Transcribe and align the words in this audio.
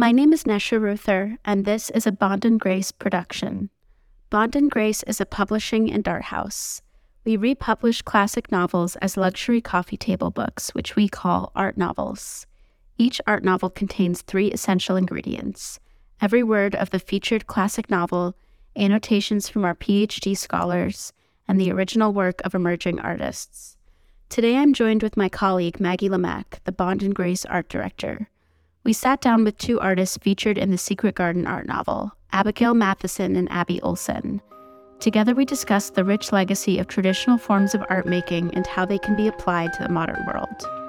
My 0.00 0.12
name 0.12 0.32
is 0.32 0.44
Nesha 0.44 0.80
Ruther, 0.80 1.36
and 1.44 1.66
this 1.66 1.90
is 1.90 2.06
a 2.06 2.10
Bond 2.10 2.46
and 2.46 2.58
Grace 2.58 2.90
production. 2.90 3.68
Bond 4.30 4.56
and 4.56 4.70
Grace 4.70 5.02
is 5.02 5.20
a 5.20 5.26
publishing 5.26 5.92
and 5.92 6.08
art 6.08 6.22
house. 6.22 6.80
We 7.26 7.36
republish 7.36 8.00
classic 8.00 8.50
novels 8.50 8.96
as 9.02 9.18
luxury 9.18 9.60
coffee 9.60 9.98
table 9.98 10.30
books, 10.30 10.70
which 10.70 10.96
we 10.96 11.06
call 11.06 11.52
art 11.54 11.76
novels. 11.76 12.46
Each 12.96 13.20
art 13.26 13.44
novel 13.44 13.68
contains 13.68 14.22
three 14.22 14.50
essential 14.50 14.96
ingredients 14.96 15.78
every 16.22 16.42
word 16.42 16.74
of 16.74 16.88
the 16.88 16.98
featured 16.98 17.46
classic 17.46 17.90
novel, 17.90 18.34
annotations 18.74 19.50
from 19.50 19.66
our 19.66 19.74
PhD 19.74 20.34
scholars, 20.34 21.12
and 21.46 21.60
the 21.60 21.70
original 21.70 22.14
work 22.14 22.40
of 22.42 22.54
emerging 22.54 23.00
artists. 23.00 23.76
Today 24.30 24.56
I'm 24.56 24.72
joined 24.72 25.02
with 25.02 25.18
my 25.18 25.28
colleague 25.28 25.78
Maggie 25.78 26.08
Lamack, 26.08 26.64
the 26.64 26.72
Bond 26.72 27.02
and 27.02 27.14
Grace 27.14 27.44
art 27.44 27.68
director. 27.68 28.30
We 28.82 28.94
sat 28.94 29.20
down 29.20 29.44
with 29.44 29.58
two 29.58 29.78
artists 29.78 30.16
featured 30.16 30.56
in 30.56 30.70
the 30.70 30.78
Secret 30.78 31.14
Garden 31.14 31.46
art 31.46 31.66
novel, 31.66 32.12
Abigail 32.32 32.72
Matheson 32.72 33.36
and 33.36 33.50
Abby 33.52 33.80
Olsen. 33.82 34.40
Together, 35.00 35.34
we 35.34 35.44
discussed 35.44 35.94
the 35.94 36.04
rich 36.04 36.32
legacy 36.32 36.78
of 36.78 36.86
traditional 36.86 37.36
forms 37.36 37.74
of 37.74 37.84
art 37.90 38.06
making 38.06 38.54
and 38.54 38.66
how 38.66 38.86
they 38.86 38.98
can 38.98 39.16
be 39.16 39.28
applied 39.28 39.72
to 39.74 39.82
the 39.82 39.88
modern 39.90 40.24
world. 40.26 40.79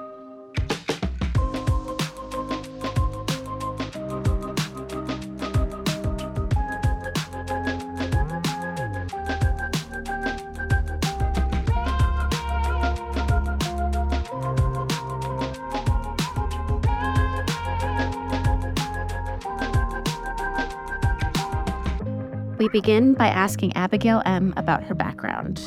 We 22.62 22.68
begin 22.68 23.14
by 23.14 23.26
asking 23.26 23.74
Abigail 23.74 24.22
M. 24.24 24.54
about 24.56 24.84
her 24.84 24.94
background. 24.94 25.60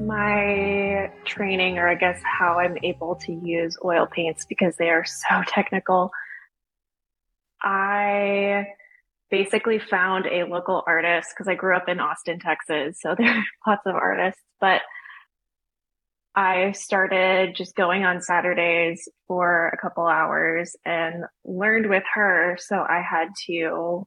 My 0.00 1.10
training, 1.24 1.78
or 1.78 1.88
I 1.88 1.96
guess 1.96 2.20
how 2.22 2.60
I'm 2.60 2.76
able 2.84 3.16
to 3.16 3.32
use 3.32 3.76
oil 3.84 4.06
paints 4.06 4.44
because 4.44 4.76
they 4.76 4.90
are 4.90 5.04
so 5.04 5.42
technical. 5.48 6.12
I 7.60 8.68
basically 9.28 9.80
found 9.80 10.26
a 10.26 10.44
local 10.44 10.84
artist 10.86 11.30
because 11.34 11.48
I 11.48 11.56
grew 11.56 11.74
up 11.74 11.88
in 11.88 11.98
Austin, 11.98 12.38
Texas. 12.38 13.00
So 13.00 13.16
there 13.18 13.36
are 13.36 13.44
lots 13.66 13.82
of 13.84 13.96
artists, 13.96 14.40
but 14.60 14.82
I 16.36 16.70
started 16.70 17.56
just 17.56 17.74
going 17.74 18.04
on 18.04 18.22
Saturdays 18.22 19.08
for 19.26 19.66
a 19.74 19.76
couple 19.76 20.06
hours 20.06 20.76
and 20.84 21.24
learned 21.44 21.90
with 21.90 22.04
her. 22.14 22.56
So 22.60 22.76
I 22.76 23.02
had 23.02 23.30
to 23.48 24.06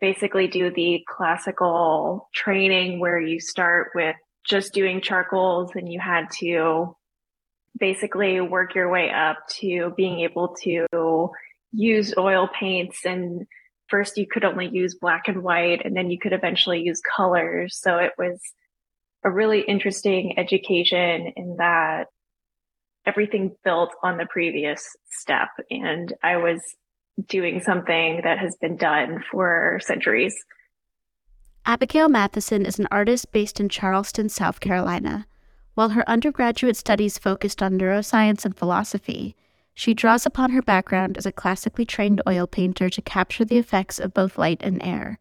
basically 0.00 0.48
do 0.48 0.70
the 0.70 1.04
classical 1.08 2.28
training 2.34 3.00
where 3.00 3.20
you 3.20 3.40
start 3.40 3.92
with 3.94 4.16
just 4.46 4.74
doing 4.74 5.00
charcoals 5.00 5.72
and 5.74 5.90
you 5.90 5.98
had 5.98 6.30
to 6.38 6.94
basically 7.78 8.40
work 8.40 8.74
your 8.74 8.90
way 8.90 9.10
up 9.10 9.38
to 9.48 9.92
being 9.96 10.20
able 10.20 10.54
to 10.62 11.30
use 11.72 12.14
oil 12.16 12.48
paints 12.48 13.04
and 13.04 13.46
first 13.88 14.16
you 14.16 14.26
could 14.26 14.44
only 14.44 14.68
use 14.68 14.94
black 14.94 15.28
and 15.28 15.42
white 15.42 15.84
and 15.84 15.96
then 15.96 16.10
you 16.10 16.18
could 16.18 16.32
eventually 16.32 16.82
use 16.82 17.00
colors. 17.16 17.76
So 17.76 17.98
it 17.98 18.12
was 18.16 18.40
a 19.24 19.30
really 19.30 19.60
interesting 19.60 20.38
education 20.38 21.32
in 21.36 21.56
that 21.58 22.06
everything 23.06 23.56
built 23.64 23.94
on 24.02 24.18
the 24.18 24.26
previous 24.26 24.96
step. 25.10 25.48
And 25.70 26.12
I 26.22 26.36
was 26.36 26.60
doing 27.28 27.60
something 27.60 28.20
that 28.24 28.38
has 28.38 28.56
been 28.60 28.76
done 28.76 29.22
for 29.30 29.80
centuries. 29.82 30.34
Abigail 31.66 32.08
Matheson 32.08 32.66
is 32.66 32.78
an 32.78 32.88
artist 32.90 33.32
based 33.32 33.58
in 33.58 33.68
Charleston, 33.68 34.28
South 34.28 34.60
Carolina. 34.60 35.26
While 35.74 35.90
her 35.90 36.08
undergraduate 36.08 36.76
studies 36.76 37.18
focused 37.18 37.62
on 37.62 37.78
neuroscience 37.78 38.44
and 38.44 38.56
philosophy, 38.56 39.34
she 39.72 39.94
draws 39.94 40.24
upon 40.24 40.50
her 40.50 40.62
background 40.62 41.16
as 41.16 41.26
a 41.26 41.32
classically 41.32 41.84
trained 41.84 42.22
oil 42.28 42.46
painter 42.46 42.88
to 42.88 43.02
capture 43.02 43.44
the 43.44 43.58
effects 43.58 43.98
of 43.98 44.14
both 44.14 44.38
light 44.38 44.60
and 44.62 44.80
air. 44.82 45.18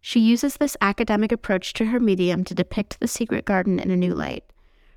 She 0.00 0.20
uses 0.20 0.56
this 0.56 0.76
academic 0.82 1.32
approach 1.32 1.72
to 1.74 1.86
her 1.86 1.98
medium 1.98 2.44
to 2.44 2.54
depict 2.54 3.00
the 3.00 3.08
secret 3.08 3.46
garden 3.46 3.78
in 3.78 3.90
a 3.90 3.96
new 3.96 4.14
light. 4.14 4.44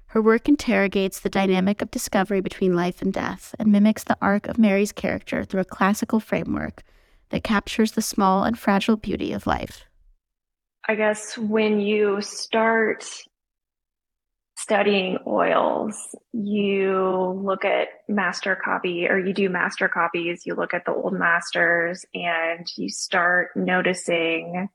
Her 0.08 0.22
work 0.22 0.48
interrogates 0.48 1.20
the 1.20 1.30
dynamic 1.30 1.82
of 1.82 1.92
discovery 1.92 2.40
between 2.40 2.76
life 2.76 3.02
and 3.02 3.12
death 3.12 3.54
and 3.60 3.72
mimics 3.72 4.04
the 4.04 4.18
arc 4.22 4.48
of 4.48 4.58
Mary's 4.58 4.94
character 4.94 5.44
through 5.44 5.62
a 5.62 5.66
classical 5.66 6.20
framework 6.20 6.84
that 7.30 7.44
captures 7.44 7.92
the 7.92 8.02
small 8.02 8.44
and 8.44 8.58
fragile 8.58 8.96
beauty 8.96 9.34
of 9.34 9.46
life. 9.46 9.84
I 10.88 10.96
guess 10.96 11.38
when 11.38 11.82
you 11.82 12.22
start 12.22 13.06
studying 14.56 15.18
oils, 15.28 16.16
you 16.32 17.42
look 17.44 17.66
at 17.66 17.90
master 18.08 18.56
copy 18.56 19.08
or 19.08 19.20
you 19.20 19.34
do 19.34 19.50
master 19.50 19.90
copies, 19.90 20.46
you 20.46 20.56
look 20.56 20.74
at 20.74 20.86
the 20.86 20.94
old 20.94 21.14
masters 21.14 22.06
and 22.14 22.66
you 22.78 22.90
start 22.90 23.50
noticing 23.56 24.70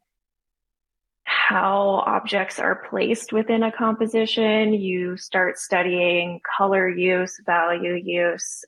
how 1.33 2.03
objects 2.07 2.59
are 2.59 2.87
placed 2.89 3.33
within 3.33 3.63
a 3.63 3.73
composition. 3.73 4.75
You 4.75 5.17
start 5.17 5.59
studying 5.59 6.41
color 6.57 6.89
use, 6.89 7.41
value 7.47 7.95
use, 7.95 8.65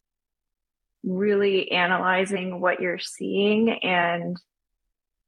really 1.03 1.71
analyzing 1.71 2.61
what 2.61 2.81
you're 2.81 2.99
seeing 2.99 3.71
and 3.71 4.37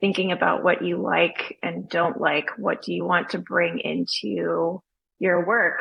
thinking 0.01 0.33
about 0.33 0.65
what 0.65 0.83
you 0.83 0.97
like 0.97 1.59
and 1.63 1.89
don't 1.89 2.21
like. 2.21 2.51
What 2.57 2.83
do 2.83 2.95
you 2.95 3.05
want 3.05 3.31
to 3.31 3.39
bring 3.39 3.79
into 3.81 4.83
your 5.19 5.47
work? 5.47 5.81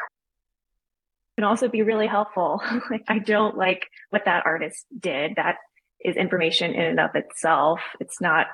Can 1.37 1.45
also 1.45 1.67
be 1.67 1.81
really 1.81 2.07
helpful. 2.07 2.61
like 2.89 3.03
I 3.07 3.19
don't 3.19 3.57
like 3.57 3.87
what 4.09 4.25
that 4.25 4.45
artist 4.45 4.85
did. 4.97 5.35
That 5.37 5.57
is 6.03 6.15
information 6.15 6.73
in 6.73 6.81
and 6.81 6.99
of 6.99 7.15
itself. 7.15 7.79
It's 7.99 8.21
not 8.21 8.47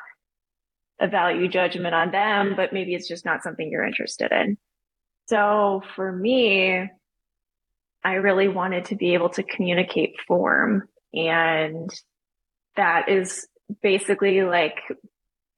a 1.02 1.08
value 1.08 1.48
judgment 1.48 1.96
on 1.96 2.12
them, 2.12 2.54
but 2.56 2.72
maybe 2.72 2.94
it's 2.94 3.08
just 3.08 3.26
not 3.26 3.44
something 3.44 3.70
you're 3.70 3.86
interested 3.86 4.32
in. 4.32 4.58
So 5.28 5.82
for 5.96 6.12
me, 6.12 6.88
I 8.04 8.14
really 8.14 8.48
wanted 8.48 8.86
to 8.86 8.96
be 8.96 9.14
able 9.14 9.30
to 9.32 9.44
communicate 9.44 10.16
form 10.28 10.88
and 11.14 11.90
that 12.76 13.10
is 13.10 13.48
basically 13.82 14.44
like 14.44 14.78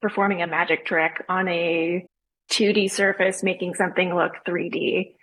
performing 0.02 0.42
a 0.42 0.46
magic 0.46 0.84
trick 0.84 1.24
on 1.28 1.48
a 1.48 2.06
2D 2.50 2.90
surface, 2.90 3.42
making 3.42 3.74
something 3.74 4.14
look 4.14 4.32
3D 4.46 5.14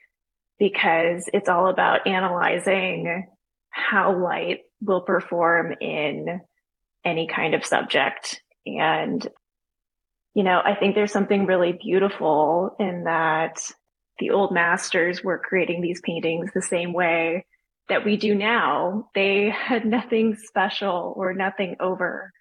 because 0.57 1.29
it's 1.33 1.49
all 1.49 1.67
about 1.67 2.07
analyzing 2.07 3.27
how 3.69 4.17
light 4.17 4.59
will 4.81 5.01
perform 5.01 5.73
in 5.79 6.41
any 7.05 7.27
kind 7.27 7.53
of 7.53 7.65
subject. 7.65 8.41
And 8.65 9.27
you 10.33 10.43
know, 10.43 10.61
I 10.63 10.75
think 10.75 10.95
there's 10.95 11.11
something 11.11 11.45
really 11.45 11.73
beautiful 11.73 12.75
in 12.79 13.03
that 13.03 13.61
the 14.19 14.31
old 14.31 14.53
masters 14.53 15.23
were 15.23 15.37
creating 15.39 15.81
these 15.81 16.01
paintings 16.01 16.51
the 16.53 16.61
same 16.61 16.93
way 16.93 17.45
that 17.89 18.05
we 18.05 18.15
do 18.15 18.33
now. 18.33 19.09
They 19.13 19.49
had 19.49 19.85
nothing 19.85 20.35
special 20.35 21.13
or 21.17 21.33
nothing 21.33 21.75
over 21.79 22.31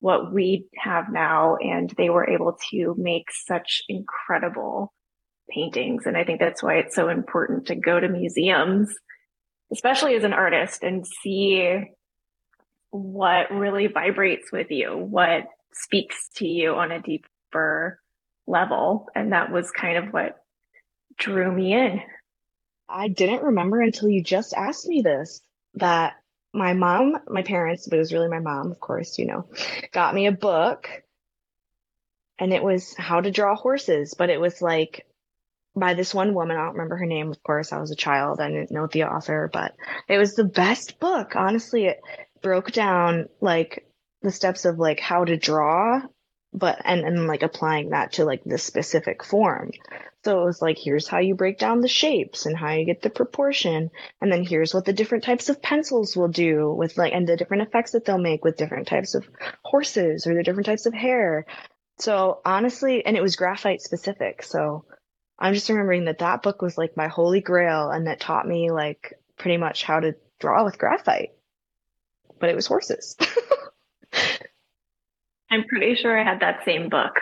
what 0.00 0.32
we 0.32 0.66
have 0.76 1.12
now. 1.12 1.56
And 1.56 1.92
they 1.96 2.10
were 2.10 2.28
able 2.28 2.58
to 2.70 2.94
make 2.98 3.26
such 3.30 3.82
incredible 3.88 4.92
paintings. 5.50 6.06
And 6.06 6.16
I 6.16 6.24
think 6.24 6.40
that's 6.40 6.62
why 6.62 6.78
it's 6.78 6.94
so 6.94 7.08
important 7.08 7.66
to 7.66 7.76
go 7.76 8.00
to 8.00 8.08
museums, 8.08 8.92
especially 9.72 10.14
as 10.14 10.24
an 10.24 10.32
artist 10.32 10.82
and 10.82 11.06
see 11.06 11.84
what 12.90 13.50
really 13.50 13.86
vibrates 13.86 14.50
with 14.50 14.70
you, 14.70 14.96
what 14.96 15.44
speaks 15.72 16.28
to 16.36 16.46
you 16.46 16.74
on 16.74 16.92
a 16.92 17.00
deeper 17.00 18.00
level. 18.46 19.06
And 19.14 19.32
that 19.32 19.50
was 19.50 19.70
kind 19.70 19.98
of 19.98 20.12
what 20.12 20.42
drew 21.16 21.50
me 21.50 21.74
in. 21.74 22.00
I 22.88 23.08
didn't 23.08 23.42
remember 23.42 23.80
until 23.80 24.08
you 24.08 24.22
just 24.22 24.54
asked 24.54 24.86
me 24.86 25.02
this 25.02 25.42
that 25.74 26.14
my 26.54 26.72
mom, 26.72 27.18
my 27.28 27.42
parents, 27.42 27.86
but 27.86 27.96
it 27.96 28.00
was 28.00 28.12
really 28.12 28.28
my 28.28 28.38
mom, 28.38 28.70
of 28.70 28.80
course, 28.80 29.18
you 29.18 29.26
know, 29.26 29.46
got 29.92 30.14
me 30.14 30.26
a 30.26 30.32
book 30.32 30.88
and 32.38 32.52
it 32.52 32.62
was 32.62 32.94
how 32.96 33.20
to 33.20 33.30
draw 33.30 33.54
horses, 33.54 34.14
but 34.16 34.30
it 34.30 34.40
was 34.40 34.62
like 34.62 35.06
by 35.76 35.94
this 35.94 36.14
one 36.14 36.34
woman. 36.34 36.56
I 36.56 36.64
don't 36.64 36.74
remember 36.74 36.96
her 36.96 37.06
name, 37.06 37.30
of 37.30 37.42
course. 37.42 37.72
I 37.72 37.78
was 37.78 37.90
a 37.90 37.96
child. 37.96 38.40
I 38.40 38.48
didn't 38.48 38.70
know 38.70 38.86
the 38.86 39.04
author, 39.04 39.50
but 39.52 39.74
it 40.08 40.18
was 40.18 40.34
the 40.34 40.44
best 40.44 40.98
book. 40.98 41.36
Honestly, 41.36 41.86
it 41.86 42.00
broke 42.40 42.72
down 42.72 43.28
like 43.40 43.87
the 44.22 44.32
steps 44.32 44.64
of 44.64 44.78
like 44.78 45.00
how 45.00 45.24
to 45.24 45.36
draw, 45.36 46.00
but 46.52 46.80
and 46.84 47.00
and 47.00 47.26
like 47.26 47.42
applying 47.42 47.90
that 47.90 48.14
to 48.14 48.24
like 48.24 48.42
the 48.44 48.58
specific 48.58 49.24
form. 49.24 49.70
So 50.24 50.42
it 50.42 50.44
was 50.44 50.60
like, 50.60 50.78
here's 50.78 51.06
how 51.06 51.18
you 51.18 51.34
break 51.34 51.58
down 51.58 51.80
the 51.80 51.88
shapes 51.88 52.44
and 52.44 52.56
how 52.56 52.72
you 52.72 52.84
get 52.84 53.02
the 53.02 53.10
proportion. 53.10 53.90
And 54.20 54.32
then 54.32 54.44
here's 54.44 54.74
what 54.74 54.84
the 54.84 54.92
different 54.92 55.24
types 55.24 55.48
of 55.48 55.62
pencils 55.62 56.16
will 56.16 56.28
do 56.28 56.72
with 56.72 56.98
like, 56.98 57.12
and 57.12 57.26
the 57.26 57.36
different 57.36 57.62
effects 57.62 57.92
that 57.92 58.04
they'll 58.04 58.18
make 58.18 58.44
with 58.44 58.56
different 58.56 58.88
types 58.88 59.14
of 59.14 59.28
horses 59.62 60.26
or 60.26 60.34
the 60.34 60.42
different 60.42 60.66
types 60.66 60.86
of 60.86 60.94
hair. 60.94 61.46
So 61.98 62.40
honestly, 62.44 63.06
and 63.06 63.16
it 63.16 63.22
was 63.22 63.36
graphite 63.36 63.80
specific. 63.80 64.42
So 64.42 64.84
I'm 65.38 65.54
just 65.54 65.68
remembering 65.68 66.06
that 66.06 66.18
that 66.18 66.42
book 66.42 66.62
was 66.62 66.76
like 66.76 66.96
my 66.96 67.08
holy 67.08 67.40
grail 67.40 67.90
and 67.90 68.08
that 68.08 68.20
taught 68.20 68.46
me 68.46 68.72
like 68.72 69.14
pretty 69.38 69.56
much 69.56 69.84
how 69.84 70.00
to 70.00 70.16
draw 70.40 70.64
with 70.64 70.78
graphite. 70.78 71.30
But 72.40 72.50
it 72.50 72.56
was 72.56 72.66
horses. 72.66 73.16
I'm 75.50 75.64
pretty 75.68 75.94
sure 75.94 76.18
I 76.18 76.24
had 76.24 76.40
that 76.40 76.64
same 76.64 76.88
book. 76.88 77.14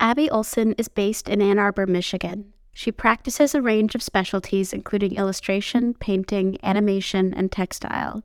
Abby 0.00 0.28
Olsen 0.28 0.72
is 0.78 0.88
based 0.88 1.28
in 1.28 1.40
Ann 1.40 1.58
Arbor, 1.58 1.86
Michigan. 1.86 2.52
She 2.72 2.90
practices 2.90 3.54
a 3.54 3.62
range 3.62 3.94
of 3.94 4.02
specialties, 4.02 4.72
including 4.72 5.14
illustration, 5.14 5.94
painting, 5.94 6.58
animation, 6.62 7.32
and 7.34 7.52
textile. 7.52 8.24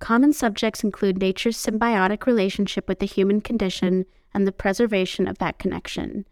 Common 0.00 0.32
subjects 0.32 0.84
include 0.84 1.18
nature's 1.18 1.56
symbiotic 1.56 2.26
relationship 2.26 2.88
with 2.88 2.98
the 2.98 3.06
human 3.06 3.40
condition 3.40 4.04
and 4.34 4.46
the 4.46 4.52
preservation 4.52 5.26
of 5.26 5.38
that 5.38 5.58
connection. 5.58 6.26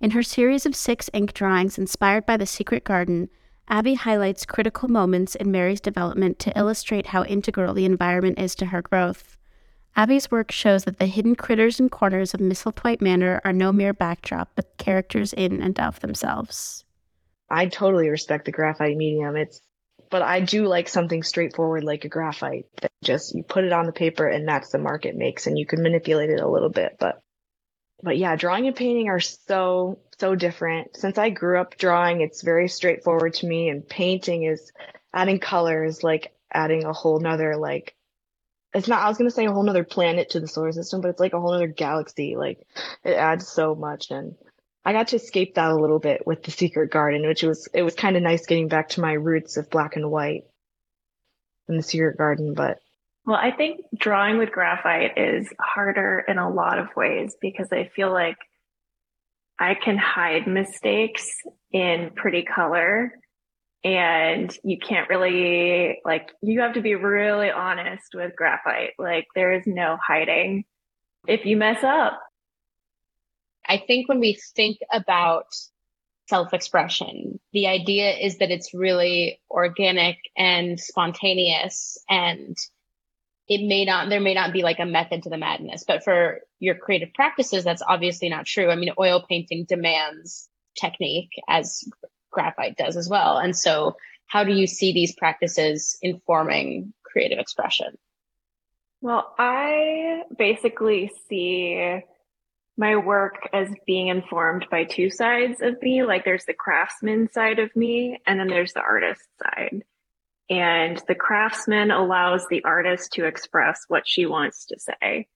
In 0.00 0.10
her 0.10 0.22
series 0.22 0.66
of 0.66 0.74
six 0.74 1.08
ink 1.12 1.32
drawings 1.32 1.78
inspired 1.78 2.26
by 2.26 2.36
The 2.36 2.46
Secret 2.46 2.82
Garden, 2.82 3.28
Abby 3.68 3.94
highlights 3.94 4.44
critical 4.44 4.88
moments 4.88 5.36
in 5.36 5.52
Mary's 5.52 5.80
development 5.80 6.40
to 6.40 6.58
illustrate 6.58 7.06
how 7.06 7.22
integral 7.24 7.74
the 7.74 7.84
environment 7.84 8.40
is 8.40 8.56
to 8.56 8.66
her 8.66 8.82
growth. 8.82 9.36
Abby's 9.94 10.30
work 10.30 10.50
shows 10.50 10.84
that 10.84 10.98
the 10.98 11.06
hidden 11.06 11.36
critters 11.36 11.78
and 11.78 11.90
corners 11.90 12.32
of 12.32 12.40
Misselthwaite 12.40 13.02
Manor 13.02 13.40
are 13.44 13.52
no 13.52 13.72
mere 13.72 13.92
backdrop, 13.92 14.50
but 14.54 14.76
characters 14.78 15.32
in 15.32 15.60
and 15.60 15.78
of 15.78 16.00
themselves. 16.00 16.84
I 17.50 17.66
totally 17.66 18.08
respect 18.08 18.46
the 18.46 18.52
graphite 18.52 18.96
medium. 18.96 19.36
It's, 19.36 19.60
but 20.08 20.22
I 20.22 20.40
do 20.40 20.66
like 20.66 20.88
something 20.88 21.22
straightforward 21.22 21.84
like 21.84 22.04
a 22.04 22.08
graphite 22.08 22.66
that 22.80 22.90
just 23.04 23.34
you 23.34 23.42
put 23.42 23.64
it 23.64 23.72
on 23.72 23.84
the 23.84 23.92
paper 23.92 24.26
and 24.26 24.48
that's 24.48 24.70
the 24.70 24.78
mark 24.78 25.04
it 25.04 25.16
makes, 25.16 25.46
and 25.46 25.58
you 25.58 25.66
can 25.66 25.82
manipulate 25.82 26.30
it 26.30 26.40
a 26.40 26.48
little 26.48 26.70
bit. 26.70 26.96
But, 26.98 27.20
but 28.02 28.16
yeah, 28.16 28.34
drawing 28.36 28.66
and 28.66 28.76
painting 28.76 29.08
are 29.08 29.20
so 29.20 29.98
so 30.18 30.34
different. 30.34 30.96
Since 30.96 31.18
I 31.18 31.30
grew 31.30 31.60
up 31.60 31.76
drawing, 31.76 32.20
it's 32.20 32.42
very 32.42 32.68
straightforward 32.68 33.34
to 33.34 33.46
me, 33.46 33.68
and 33.68 33.86
painting 33.86 34.44
is 34.44 34.72
adding 35.12 35.38
colors, 35.38 36.02
like 36.02 36.32
adding 36.52 36.84
a 36.84 36.92
whole 36.92 37.20
nother 37.20 37.56
like 37.56 37.94
it's 38.74 38.88
not, 38.88 39.02
I 39.02 39.08
was 39.08 39.18
going 39.18 39.28
to 39.28 39.34
say 39.34 39.46
a 39.46 39.52
whole 39.52 39.62
nother 39.62 39.84
planet 39.84 40.30
to 40.30 40.40
the 40.40 40.48
solar 40.48 40.72
system, 40.72 41.00
but 41.00 41.08
it's 41.08 41.20
like 41.20 41.34
a 41.34 41.40
whole 41.40 41.52
nother 41.52 41.66
galaxy. 41.66 42.36
Like 42.36 42.66
it 43.04 43.14
adds 43.14 43.46
so 43.46 43.74
much. 43.74 44.10
And 44.10 44.34
I 44.84 44.92
got 44.92 45.08
to 45.08 45.16
escape 45.16 45.54
that 45.54 45.70
a 45.70 45.76
little 45.76 45.98
bit 45.98 46.26
with 46.26 46.42
the 46.42 46.50
secret 46.50 46.90
garden, 46.90 47.26
which 47.26 47.42
was, 47.42 47.68
it 47.74 47.82
was 47.82 47.94
kind 47.94 48.16
of 48.16 48.22
nice 48.22 48.46
getting 48.46 48.68
back 48.68 48.90
to 48.90 49.00
my 49.00 49.12
roots 49.12 49.56
of 49.56 49.70
black 49.70 49.96
and 49.96 50.10
white 50.10 50.44
in 51.68 51.76
the 51.76 51.82
secret 51.82 52.16
garden. 52.16 52.54
But 52.54 52.78
well, 53.24 53.36
I 53.36 53.52
think 53.52 53.80
drawing 53.96 54.38
with 54.38 54.50
graphite 54.50 55.16
is 55.16 55.48
harder 55.60 56.24
in 56.26 56.38
a 56.38 56.50
lot 56.50 56.78
of 56.78 56.88
ways 56.96 57.36
because 57.40 57.68
I 57.72 57.90
feel 57.94 58.10
like 58.10 58.36
I 59.58 59.74
can 59.74 59.96
hide 59.96 60.46
mistakes 60.46 61.30
in 61.70 62.10
pretty 62.16 62.42
color 62.42 63.12
and 63.84 64.56
you 64.62 64.78
can't 64.78 65.08
really 65.08 66.00
like 66.04 66.30
you 66.40 66.60
have 66.60 66.74
to 66.74 66.80
be 66.80 66.94
really 66.94 67.50
honest 67.50 68.14
with 68.14 68.36
graphite. 68.36 68.92
Like 68.98 69.26
there 69.34 69.52
is 69.52 69.66
no 69.66 69.98
hiding. 70.04 70.64
If 71.26 71.44
you 71.44 71.56
mess 71.56 71.82
up. 71.82 72.20
I 73.66 73.78
think 73.78 74.08
when 74.08 74.20
we 74.20 74.38
think 74.56 74.78
about 74.92 75.46
self-expression 76.28 77.38
the 77.52 77.66
idea 77.66 78.10
is 78.16 78.38
that 78.38 78.50
it's 78.50 78.72
really 78.72 79.40
organic 79.50 80.18
and 80.36 80.78
spontaneous 80.80 81.98
and 82.08 82.56
it 83.48 83.66
may 83.66 83.84
not 83.84 84.08
there 84.08 84.20
may 84.20 84.32
not 84.32 84.52
be 84.52 84.62
like 84.62 84.78
a 84.78 84.86
method 84.86 85.24
to 85.24 85.30
the 85.30 85.36
madness. 85.36 85.84
But 85.86 86.04
for 86.04 86.40
your 86.58 86.76
creative 86.76 87.12
practices 87.14 87.64
that's 87.64 87.82
obviously 87.86 88.28
not 88.28 88.46
true. 88.46 88.70
I 88.70 88.76
mean 88.76 88.94
oil 88.98 89.24
painting 89.28 89.64
demands 89.64 90.48
technique 90.80 91.32
as 91.48 91.84
graphite 92.32 92.76
does 92.76 92.96
as 92.96 93.08
well. 93.08 93.38
And 93.38 93.56
so 93.56 93.96
how 94.26 94.44
do 94.44 94.52
you 94.52 94.66
see 94.66 94.92
these 94.92 95.14
practices 95.14 95.98
informing 96.02 96.94
creative 97.04 97.38
expression? 97.38 97.98
Well, 99.00 99.34
I 99.38 100.22
basically 100.36 101.10
see 101.28 102.02
my 102.76 102.96
work 102.96 103.48
as 103.52 103.68
being 103.86 104.08
informed 104.08 104.66
by 104.70 104.84
two 104.84 105.10
sides 105.10 105.60
of 105.60 105.80
me. 105.82 106.04
Like 106.04 106.24
there's 106.24 106.46
the 106.46 106.54
craftsman 106.54 107.30
side 107.30 107.58
of 107.58 107.74
me 107.76 108.20
and 108.26 108.40
then 108.40 108.48
there's 108.48 108.72
the 108.72 108.80
artist 108.80 109.22
side. 109.42 109.82
And 110.48 111.00
the 111.08 111.14
craftsman 111.14 111.90
allows 111.90 112.46
the 112.48 112.64
artist 112.64 113.12
to 113.14 113.26
express 113.26 113.84
what 113.88 114.06
she 114.06 114.26
wants 114.26 114.66
to 114.66 114.78
say. 114.78 115.28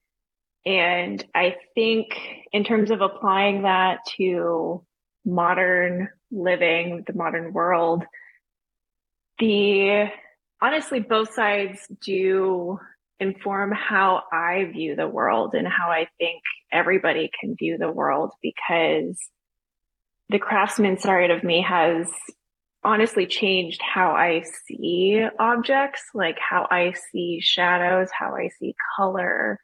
And 0.65 1.23
I 1.33 1.55
think 1.75 2.19
in 2.51 2.63
terms 2.63 2.91
of 2.91 3.01
applying 3.01 3.63
that 3.63 3.99
to 4.17 4.85
modern 5.25 6.09
living, 6.31 7.03
the 7.07 7.13
modern 7.13 7.53
world, 7.53 8.03
the 9.39 10.09
honestly, 10.61 10.99
both 10.99 11.33
sides 11.33 11.79
do 12.01 12.79
inform 13.19 13.71
how 13.71 14.23
I 14.31 14.65
view 14.71 14.95
the 14.95 15.07
world 15.07 15.53
and 15.55 15.67
how 15.67 15.89
I 15.89 16.07
think 16.19 16.41
everybody 16.71 17.31
can 17.39 17.55
view 17.55 17.77
the 17.77 17.91
world 17.91 18.31
because 18.41 19.17
the 20.29 20.39
craftsman 20.39 20.99
side 20.99 21.31
of 21.31 21.43
me 21.43 21.61
has 21.61 22.07
honestly 22.83 23.25
changed 23.25 23.81
how 23.81 24.11
I 24.11 24.43
see 24.65 25.25
objects, 25.39 26.03
like 26.13 26.37
how 26.37 26.67
I 26.69 26.93
see 27.11 27.39
shadows, 27.41 28.09
how 28.17 28.35
I 28.35 28.49
see 28.59 28.75
color. 28.95 29.59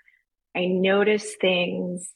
I 0.55 0.65
notice 0.65 1.35
things 1.39 2.09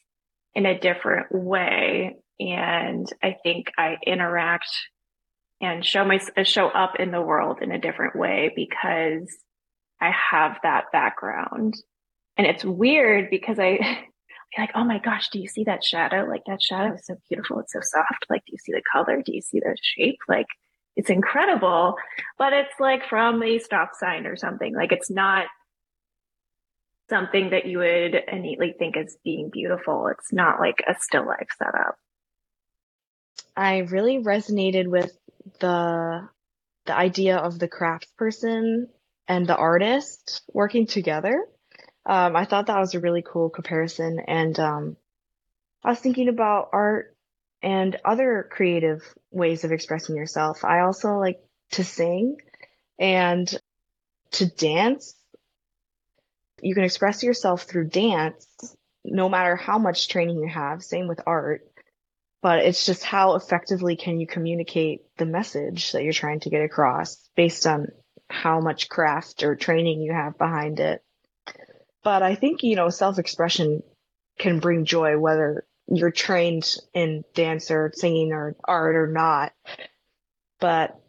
in 0.55 0.65
a 0.65 0.79
different 0.79 1.27
way. 1.31 2.17
And 2.39 3.07
I 3.23 3.35
think 3.43 3.71
I 3.77 3.97
interact 4.05 4.69
and 5.59 5.83
show 5.83 6.05
my, 6.05 6.19
show 6.43 6.67
up 6.67 6.99
in 6.99 7.11
the 7.11 7.21
world 7.21 7.59
in 7.61 7.71
a 7.71 7.79
different 7.79 8.15
way 8.15 8.51
because 8.55 9.35
I 9.99 10.11
have 10.11 10.59
that 10.63 10.85
background. 10.91 11.75
And 12.37 12.45
it's 12.45 12.63
weird 12.63 13.29
because 13.31 13.57
I, 13.59 14.05
like, 14.57 14.71
oh 14.75 14.83
my 14.83 14.99
gosh, 14.99 15.29
do 15.29 15.39
you 15.39 15.47
see 15.47 15.63
that 15.63 15.83
shadow? 15.83 16.25
Like 16.29 16.43
that 16.45 16.61
shadow 16.61 16.93
is 16.93 17.05
so 17.05 17.15
beautiful. 17.29 17.59
It's 17.59 17.73
so 17.73 17.79
soft. 17.81 18.25
Like, 18.29 18.45
do 18.45 18.51
you 18.51 18.57
see 18.59 18.71
the 18.71 18.83
color? 18.91 19.21
Do 19.23 19.33
you 19.33 19.41
see 19.41 19.59
the 19.59 19.75
shape? 19.81 20.19
Like, 20.27 20.47
it's 20.95 21.09
incredible, 21.09 21.95
but 22.39 22.53
it's 22.53 22.73
like 22.79 23.05
from 23.07 23.41
a 23.43 23.59
stop 23.59 23.91
sign 23.99 24.25
or 24.25 24.35
something. 24.35 24.75
Like, 24.75 24.91
it's 24.91 25.11
not 25.11 25.45
something 27.09 27.51
that 27.51 27.65
you 27.65 27.77
would 27.79 28.15
innately 28.27 28.75
think 28.77 28.97
as 28.97 29.17
being 29.23 29.49
beautiful. 29.51 30.07
It's 30.07 30.33
not 30.33 30.59
like 30.59 30.83
a 30.87 30.95
still 30.99 31.25
life 31.25 31.47
setup. 31.57 31.97
I 33.55 33.79
really 33.79 34.19
resonated 34.19 34.87
with 34.87 35.11
the 35.59 36.29
the 36.85 36.95
idea 36.95 37.37
of 37.37 37.59
the 37.59 37.67
craftsperson 37.67 38.87
and 39.27 39.45
the 39.45 39.55
artist 39.55 40.41
working 40.53 40.87
together. 40.87 41.45
Um, 42.05 42.35
I 42.35 42.45
thought 42.45 42.67
that 42.67 42.79
was 42.79 42.95
a 42.95 43.01
really 43.01 43.23
cool 43.25 43.49
comparison, 43.49 44.19
and 44.25 44.57
um, 44.59 44.97
I 45.83 45.89
was 45.89 45.99
thinking 45.99 46.29
about 46.29 46.69
art 46.71 47.15
and 47.61 47.97
other 48.05 48.47
creative 48.49 49.01
ways 49.31 49.63
of 49.63 49.71
expressing 49.71 50.15
yourself. 50.15 50.63
I 50.63 50.81
also 50.81 51.17
like 51.17 51.39
to 51.71 51.83
sing 51.83 52.37
and 52.97 53.53
to 54.31 54.45
dance. 54.45 55.15
You 56.61 56.73
can 56.73 56.85
express 56.85 57.23
yourself 57.23 57.63
through 57.63 57.89
dance, 57.89 58.47
no 59.03 59.27
matter 59.27 59.55
how 59.55 59.77
much 59.77 60.07
training 60.07 60.37
you 60.37 60.47
have. 60.47 60.83
Same 60.83 61.07
with 61.07 61.19
art 61.27 61.66
but 62.41 62.59
it's 62.59 62.85
just 62.85 63.03
how 63.03 63.35
effectively 63.35 63.95
can 63.95 64.19
you 64.19 64.27
communicate 64.27 65.01
the 65.17 65.25
message 65.25 65.91
that 65.91 66.03
you're 66.03 66.13
trying 66.13 66.39
to 66.41 66.49
get 66.49 66.63
across 66.63 67.17
based 67.35 67.65
on 67.65 67.87
how 68.29 68.59
much 68.59 68.89
craft 68.89 69.43
or 69.43 69.55
training 69.55 70.01
you 70.01 70.13
have 70.13 70.37
behind 70.37 70.79
it. 70.79 71.03
But 72.03 72.23
I 72.23 72.35
think, 72.35 72.63
you 72.63 72.75
know, 72.75 72.89
self-expression 72.89 73.83
can 74.37 74.59
bring 74.59 74.85
joy 74.85 75.17
whether 75.17 75.65
you're 75.87 76.11
trained 76.11 76.75
in 76.93 77.23
dance 77.33 77.71
or 77.71 77.91
singing 77.95 78.33
or 78.33 78.55
art 78.63 78.95
or 78.95 79.07
not. 79.07 79.53
But 80.59 80.99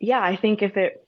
yeah, 0.00 0.20
I 0.20 0.36
think 0.36 0.62
if 0.62 0.76
it 0.76 0.98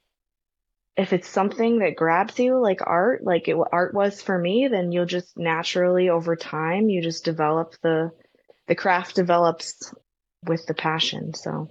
if 0.96 1.12
it's 1.12 1.28
something 1.28 1.80
that 1.80 1.96
grabs 1.96 2.38
you 2.38 2.56
like 2.60 2.78
art, 2.86 3.24
like 3.24 3.48
it, 3.48 3.56
art 3.72 3.94
was 3.94 4.22
for 4.22 4.38
me, 4.38 4.68
then 4.68 4.92
you'll 4.92 5.06
just 5.06 5.36
naturally 5.36 6.08
over 6.08 6.36
time 6.36 6.88
you 6.88 7.02
just 7.02 7.24
develop 7.24 7.74
the 7.82 8.12
the 8.66 8.74
craft 8.74 9.14
develops 9.14 9.92
with 10.44 10.66
the 10.66 10.74
passion. 10.74 11.34
So 11.34 11.70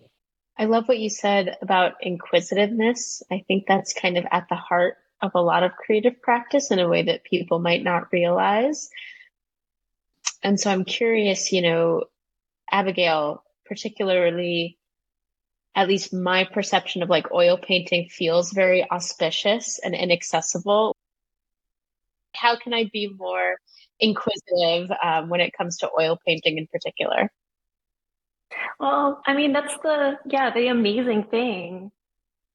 I 0.58 0.66
love 0.66 0.88
what 0.88 1.00
you 1.00 1.10
said 1.10 1.58
about 1.62 1.94
inquisitiveness. 2.02 3.24
I 3.32 3.44
think 3.48 3.66
that's 3.68 3.94
kind 3.94 4.18
of 4.18 4.26
at 4.32 4.48
the 4.50 4.56
heart 4.56 4.98
of 5.22 5.32
a 5.36 5.42
lot 5.42 5.64
of 5.64 5.72
creative 5.76 6.22
practice 6.22 6.70
in 6.70 6.80
a 6.80 6.88
way 6.88 7.04
that 7.04 7.24
people 7.24 7.60
might 7.60 7.84
not 7.84 8.12
realize. 8.12 8.90
And 10.44 10.60
so 10.60 10.70
I'm 10.70 10.84
curious, 10.84 11.52
you 11.52 11.62
know, 11.62 12.04
Abigail, 12.70 13.44
particularly 13.66 14.78
at 15.76 15.88
least 15.88 16.14
my 16.14 16.44
perception 16.44 17.02
of 17.02 17.10
like 17.10 17.32
oil 17.32 17.58
painting 17.58 18.10
feels 18.10 18.52
very 18.52 18.90
auspicious 18.92 19.80
and 19.80 19.96
inaccessible. 19.96 20.96
How 22.36 22.58
can 22.58 22.74
I 22.74 22.90
be 22.92 23.08
more 23.08 23.58
inquisitive 24.00 24.92
um, 25.04 25.30
when 25.30 25.42
it 25.42 25.54
comes 25.58 25.78
to 25.78 25.90
oil 26.00 26.18
painting 26.26 26.58
in 26.58 26.68
particular? 26.68 27.32
Well, 28.80 29.22
I 29.26 29.34
mean, 29.34 29.54
that's 29.54 29.74
the, 29.84 30.18
yeah, 30.26 30.54
the 30.54 30.68
amazing 30.68 31.26
thing 31.26 31.92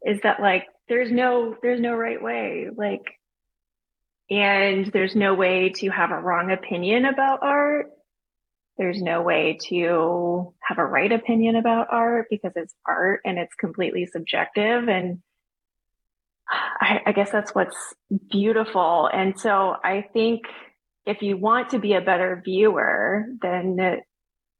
is 0.02 0.21
that 0.23 0.40
like, 0.40 0.66
there's 0.88 1.11
no, 1.11 1.57
there's 1.62 1.80
no 1.80 1.95
right 1.95 2.23
way. 2.23 2.68
Like, 2.75 3.04
and 4.30 4.87
there's 4.92 5.16
no 5.16 5.35
way 5.35 5.71
to 5.76 5.88
have 5.88 6.11
a 6.11 6.21
wrong 6.21 6.50
opinion 6.50 7.04
about 7.04 7.40
art. 7.42 7.87
There's 8.76 9.02
no 9.02 9.23
way 9.23 9.59
to 9.68 10.54
have 10.61 10.78
a 10.78 10.85
right 10.85 11.11
opinion 11.11 11.57
about 11.57 11.88
art 11.90 12.26
because 12.30 12.52
it's 12.54 12.75
art 12.87 13.23
and 13.25 13.38
it's 13.38 13.54
completely 13.54 14.07
subjective. 14.07 14.88
And 14.88 15.21
I, 16.49 17.00
I 17.07 17.12
guess 17.12 17.30
that's 17.30 17.54
what's 17.54 17.76
beautiful. 18.30 19.11
And 19.12 19.38
so 19.38 19.75
I 19.83 20.07
think 20.12 20.42
if 21.09 21.23
you 21.23 21.38
want 21.38 21.71
to 21.71 21.79
be 21.79 21.95
a 21.95 22.03
better 22.03 22.41
viewer, 22.45 23.25
then 23.41 23.79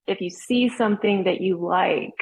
if 0.07 0.23
you 0.23 0.31
see 0.31 0.71
something 0.71 1.25
that 1.25 1.43
you 1.43 1.59
like, 1.59 2.15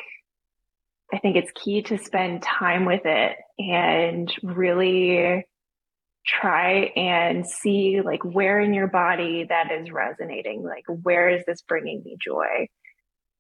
I 1.14 1.18
think 1.18 1.37
it's 1.37 1.52
key 1.54 1.83
to 1.83 1.97
spend 1.97 2.42
time 2.42 2.85
with 2.87 3.02
it 3.04 3.37
and 3.56 4.28
really 4.42 5.47
try 6.26 6.90
and 6.97 7.47
see 7.47 8.00
like 8.04 8.25
where 8.25 8.59
in 8.59 8.75
your 8.75 8.88
body 8.88 9.47
that 9.49 9.71
is 9.71 9.92
resonating. 9.92 10.64
Like, 10.64 10.85
where 10.88 11.28
is 11.28 11.45
this 11.47 11.62
bringing 11.62 12.02
me 12.04 12.16
joy? 12.21 12.66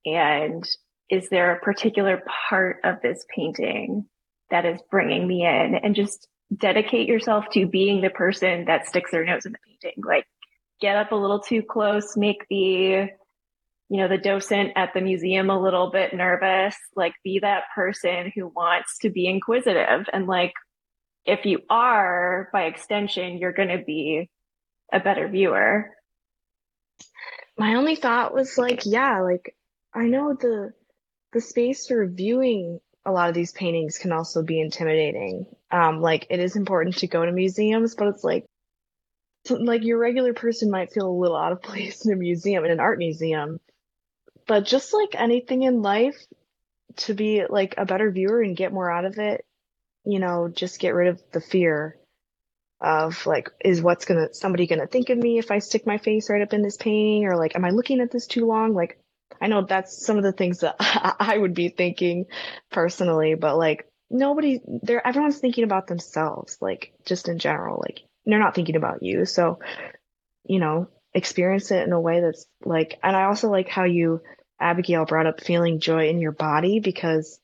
And 0.04 0.62
is 1.10 1.28
there 1.30 1.52
a 1.52 1.60
particular 1.60 2.22
part 2.48 2.78
of 2.84 3.02
this 3.02 3.26
painting 3.34 4.06
that 4.50 4.64
is 4.64 4.78
bringing 4.88 5.26
me 5.26 5.44
in 5.44 5.74
and 5.74 5.96
just 5.96 6.28
dedicate 6.54 7.08
yourself 7.08 7.46
to 7.52 7.66
being 7.66 8.00
the 8.00 8.10
person 8.10 8.66
that 8.66 8.86
sticks 8.86 9.10
their 9.10 9.24
nose 9.24 9.46
in 9.46 9.52
the 9.52 9.58
painting. 9.66 10.02
Like 10.06 10.26
get 10.80 10.96
up 10.96 11.12
a 11.12 11.16
little 11.16 11.40
too 11.40 11.62
close, 11.62 12.16
make 12.16 12.46
the 12.48 13.08
you 13.88 13.98
know, 13.98 14.08
the 14.08 14.18
docent 14.18 14.72
at 14.74 14.92
the 14.94 15.00
museum 15.00 15.48
a 15.48 15.60
little 15.60 15.90
bit 15.90 16.12
nervous, 16.12 16.76
like 16.96 17.14
be 17.22 17.38
that 17.38 17.64
person 17.74 18.32
who 18.34 18.48
wants 18.48 18.98
to 18.98 19.10
be 19.10 19.28
inquisitive. 19.28 20.06
And 20.12 20.26
like, 20.26 20.54
if 21.24 21.44
you 21.44 21.60
are, 21.70 22.48
by 22.52 22.64
extension, 22.64 23.38
you're 23.38 23.52
going 23.52 23.76
to 23.76 23.84
be 23.84 24.28
a 24.92 25.00
better 25.00 25.28
viewer. 25.28 25.90
My 27.56 27.76
only 27.76 27.96
thought 27.96 28.34
was 28.34 28.58
like, 28.58 28.82
yeah, 28.84 29.20
like 29.20 29.54
I 29.94 30.06
know 30.06 30.34
the, 30.34 30.72
the 31.32 31.40
space 31.40 31.86
for 31.86 32.06
viewing 32.06 32.80
a 33.04 33.12
lot 33.12 33.28
of 33.28 33.36
these 33.36 33.52
paintings 33.52 33.98
can 33.98 34.10
also 34.10 34.42
be 34.42 34.60
intimidating. 34.60 35.46
Um, 35.70 36.00
like 36.00 36.26
it 36.28 36.40
is 36.40 36.56
important 36.56 36.98
to 36.98 37.06
go 37.06 37.24
to 37.24 37.30
museums, 37.30 37.94
but 37.94 38.08
it's 38.08 38.24
like, 38.24 38.45
like 39.50 39.84
your 39.84 39.98
regular 39.98 40.34
person 40.34 40.70
might 40.70 40.92
feel 40.92 41.08
a 41.08 41.20
little 41.20 41.36
out 41.36 41.52
of 41.52 41.62
place 41.62 42.04
in 42.06 42.12
a 42.12 42.16
museum, 42.16 42.64
in 42.64 42.70
an 42.70 42.80
art 42.80 42.98
museum 42.98 43.60
but 44.46 44.64
just 44.64 44.94
like 44.94 45.14
anything 45.14 45.62
in 45.62 45.82
life, 45.82 46.16
to 46.96 47.14
be 47.14 47.44
like 47.46 47.74
a 47.76 47.84
better 47.84 48.10
viewer 48.10 48.40
and 48.40 48.56
get 48.56 48.72
more 48.72 48.90
out 48.90 49.04
of 49.04 49.18
it, 49.18 49.44
you 50.04 50.18
know, 50.18 50.48
just 50.48 50.80
get 50.80 50.94
rid 50.94 51.08
of 51.08 51.22
the 51.32 51.40
fear 51.40 51.98
of 52.80 53.26
like, 53.26 53.50
is 53.64 53.82
what's 53.82 54.04
gonna, 54.04 54.32
somebody 54.32 54.66
gonna 54.66 54.86
think 54.86 55.10
of 55.10 55.18
me 55.18 55.38
if 55.38 55.50
I 55.50 55.58
stick 55.58 55.86
my 55.86 55.98
face 55.98 56.30
right 56.30 56.42
up 56.42 56.54
in 56.54 56.62
this 56.62 56.76
painting? 56.76 57.26
Or 57.26 57.36
like, 57.36 57.54
am 57.54 57.64
I 57.64 57.70
looking 57.70 58.00
at 58.00 58.10
this 58.10 58.26
too 58.26 58.46
long? 58.46 58.72
Like, 58.72 58.98
I 59.40 59.48
know 59.48 59.62
that's 59.62 60.06
some 60.06 60.16
of 60.16 60.22
the 60.22 60.32
things 60.32 60.60
that 60.60 60.76
I 60.80 61.36
would 61.36 61.54
be 61.54 61.68
thinking 61.68 62.26
personally, 62.70 63.34
but 63.34 63.58
like, 63.58 63.86
nobody, 64.08 64.60
there, 64.82 65.06
everyone's 65.06 65.38
thinking 65.38 65.64
about 65.64 65.88
themselves, 65.88 66.56
like, 66.60 66.92
just 67.04 67.28
in 67.28 67.38
general. 67.38 67.82
Like, 67.84 68.04
they're 68.26 68.40
not 68.40 68.54
thinking 68.54 68.76
about 68.76 69.02
you. 69.02 69.24
So, 69.24 69.60
you 70.44 70.58
know, 70.58 70.88
experience 71.14 71.70
it 71.70 71.84
in 71.86 71.92
a 71.92 72.00
way 72.00 72.20
that's 72.20 72.46
like, 72.64 72.98
and 73.02 73.16
I 73.16 73.24
also 73.24 73.48
like 73.48 73.68
how 73.68 73.84
you, 73.84 74.20
Abigail 74.60 75.04
brought 75.04 75.26
up 75.26 75.40
feeling 75.40 75.80
joy 75.80 76.08
in 76.08 76.20
your 76.20 76.32
body 76.32 76.80
because 76.80 77.38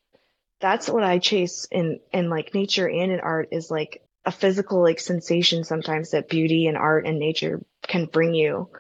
that's 0.60 0.88
what 0.88 1.04
I 1.04 1.18
chase 1.18 1.66
in, 1.70 2.00
in 2.12 2.28
like 2.28 2.54
nature 2.54 2.88
and 2.88 3.12
in 3.12 3.20
art 3.20 3.48
is 3.52 3.70
like 3.70 4.02
a 4.24 4.32
physical 4.32 4.82
like 4.82 5.00
sensation 5.00 5.64
sometimes 5.64 6.10
that 6.10 6.28
beauty 6.28 6.66
and 6.66 6.76
art 6.76 7.06
and 7.06 7.18
nature 7.18 7.64
can 7.86 8.06
bring 8.06 8.34
you. 8.34 8.70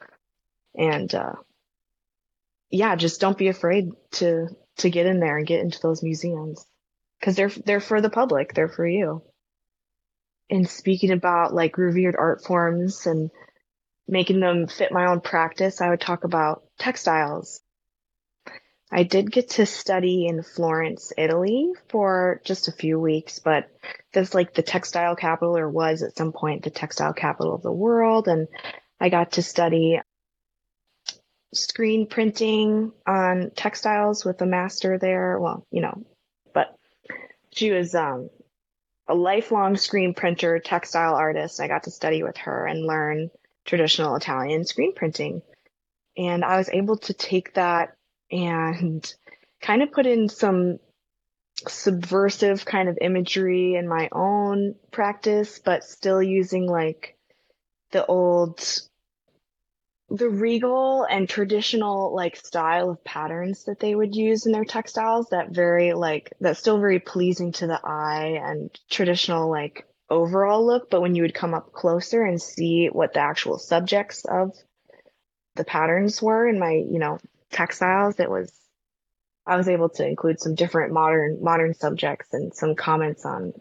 And, 0.76 1.14
uh, 1.14 1.34
yeah, 2.70 2.96
just 2.96 3.20
don't 3.20 3.36
be 3.36 3.48
afraid 3.48 3.90
to, 4.12 4.48
to 4.78 4.90
get 4.90 5.06
in 5.06 5.20
there 5.20 5.36
and 5.36 5.46
get 5.46 5.60
into 5.60 5.80
those 5.82 6.02
museums 6.02 6.64
because 7.20 7.36
they're, 7.36 7.50
they're 7.66 7.80
for 7.80 8.00
the 8.00 8.10
public. 8.10 8.54
They're 8.54 8.68
for 8.68 8.86
you. 8.86 9.22
And 10.52 10.68
speaking 10.68 11.12
about 11.12 11.54
like 11.54 11.78
revered 11.78 12.14
art 12.14 12.44
forms 12.44 13.06
and 13.06 13.30
making 14.06 14.40
them 14.40 14.66
fit 14.66 14.92
my 14.92 15.06
own 15.06 15.22
practice, 15.22 15.80
I 15.80 15.88
would 15.88 16.02
talk 16.02 16.24
about 16.24 16.62
textiles. 16.78 17.62
I 18.90 19.04
did 19.04 19.32
get 19.32 19.48
to 19.52 19.64
study 19.64 20.26
in 20.26 20.42
Florence, 20.42 21.10
Italy 21.16 21.72
for 21.88 22.42
just 22.44 22.68
a 22.68 22.72
few 22.72 23.00
weeks, 23.00 23.38
but 23.38 23.70
that's 24.12 24.34
like 24.34 24.52
the 24.52 24.62
textile 24.62 25.16
capital 25.16 25.56
or 25.56 25.70
was 25.70 26.02
at 26.02 26.18
some 26.18 26.32
point 26.32 26.64
the 26.64 26.70
textile 26.70 27.14
capital 27.14 27.54
of 27.54 27.62
the 27.62 27.72
world. 27.72 28.28
And 28.28 28.46
I 29.00 29.08
got 29.08 29.32
to 29.32 29.42
study 29.42 30.02
screen 31.54 32.06
printing 32.06 32.92
on 33.06 33.52
textiles 33.56 34.22
with 34.22 34.42
a 34.42 34.46
master 34.46 34.98
there. 34.98 35.40
Well, 35.40 35.66
you 35.70 35.80
know, 35.80 36.04
but 36.52 36.76
she 37.54 37.70
was, 37.70 37.94
um, 37.94 38.28
a 39.12 39.14
lifelong 39.14 39.76
screen 39.76 40.14
printer, 40.14 40.58
textile 40.58 41.14
artist. 41.14 41.60
I 41.60 41.68
got 41.68 41.82
to 41.82 41.90
study 41.90 42.22
with 42.22 42.38
her 42.38 42.66
and 42.66 42.86
learn 42.86 43.30
traditional 43.66 44.16
Italian 44.16 44.64
screen 44.64 44.94
printing. 44.94 45.42
And 46.16 46.42
I 46.42 46.56
was 46.56 46.70
able 46.70 46.96
to 46.96 47.12
take 47.12 47.52
that 47.54 47.94
and 48.30 49.14
kind 49.60 49.82
of 49.82 49.92
put 49.92 50.06
in 50.06 50.30
some 50.30 50.78
subversive 51.68 52.64
kind 52.64 52.88
of 52.88 52.96
imagery 53.02 53.74
in 53.74 53.86
my 53.86 54.08
own 54.12 54.76
practice, 54.90 55.58
but 55.58 55.84
still 55.84 56.22
using 56.22 56.66
like 56.66 57.14
the 57.90 58.06
old, 58.06 58.64
the 60.14 60.28
regal 60.28 61.04
and 61.04 61.26
traditional 61.26 62.14
like 62.14 62.36
style 62.36 62.90
of 62.90 63.02
patterns 63.02 63.64
that 63.64 63.80
they 63.80 63.94
would 63.94 64.14
use 64.14 64.44
in 64.44 64.52
their 64.52 64.64
textiles 64.64 65.28
that 65.30 65.50
very 65.50 65.94
like, 65.94 66.32
that's 66.40 66.60
still 66.60 66.78
very 66.78 66.98
pleasing 66.98 67.52
to 67.52 67.66
the 67.66 67.80
eye 67.82 68.38
and 68.44 68.78
traditional 68.90 69.50
like 69.50 69.86
overall 70.10 70.66
look, 70.66 70.90
but 70.90 71.00
when 71.00 71.14
you 71.14 71.22
would 71.22 71.34
come 71.34 71.54
up 71.54 71.72
closer 71.72 72.22
and 72.22 72.40
see 72.40 72.88
what 72.88 73.14
the 73.14 73.20
actual 73.20 73.58
subjects 73.58 74.26
of 74.26 74.52
the 75.54 75.64
patterns 75.64 76.20
were 76.20 76.46
in 76.46 76.58
my, 76.58 76.72
you 76.72 76.98
know, 76.98 77.18
textiles, 77.50 78.20
it 78.20 78.30
was 78.30 78.52
I 79.46 79.56
was 79.56 79.68
able 79.68 79.88
to 79.90 80.06
include 80.06 80.40
some 80.40 80.54
different 80.54 80.92
modern 80.92 81.42
modern 81.42 81.74
subjects 81.74 82.28
and 82.32 82.54
some 82.54 82.74
comments 82.74 83.24
on 83.24 83.54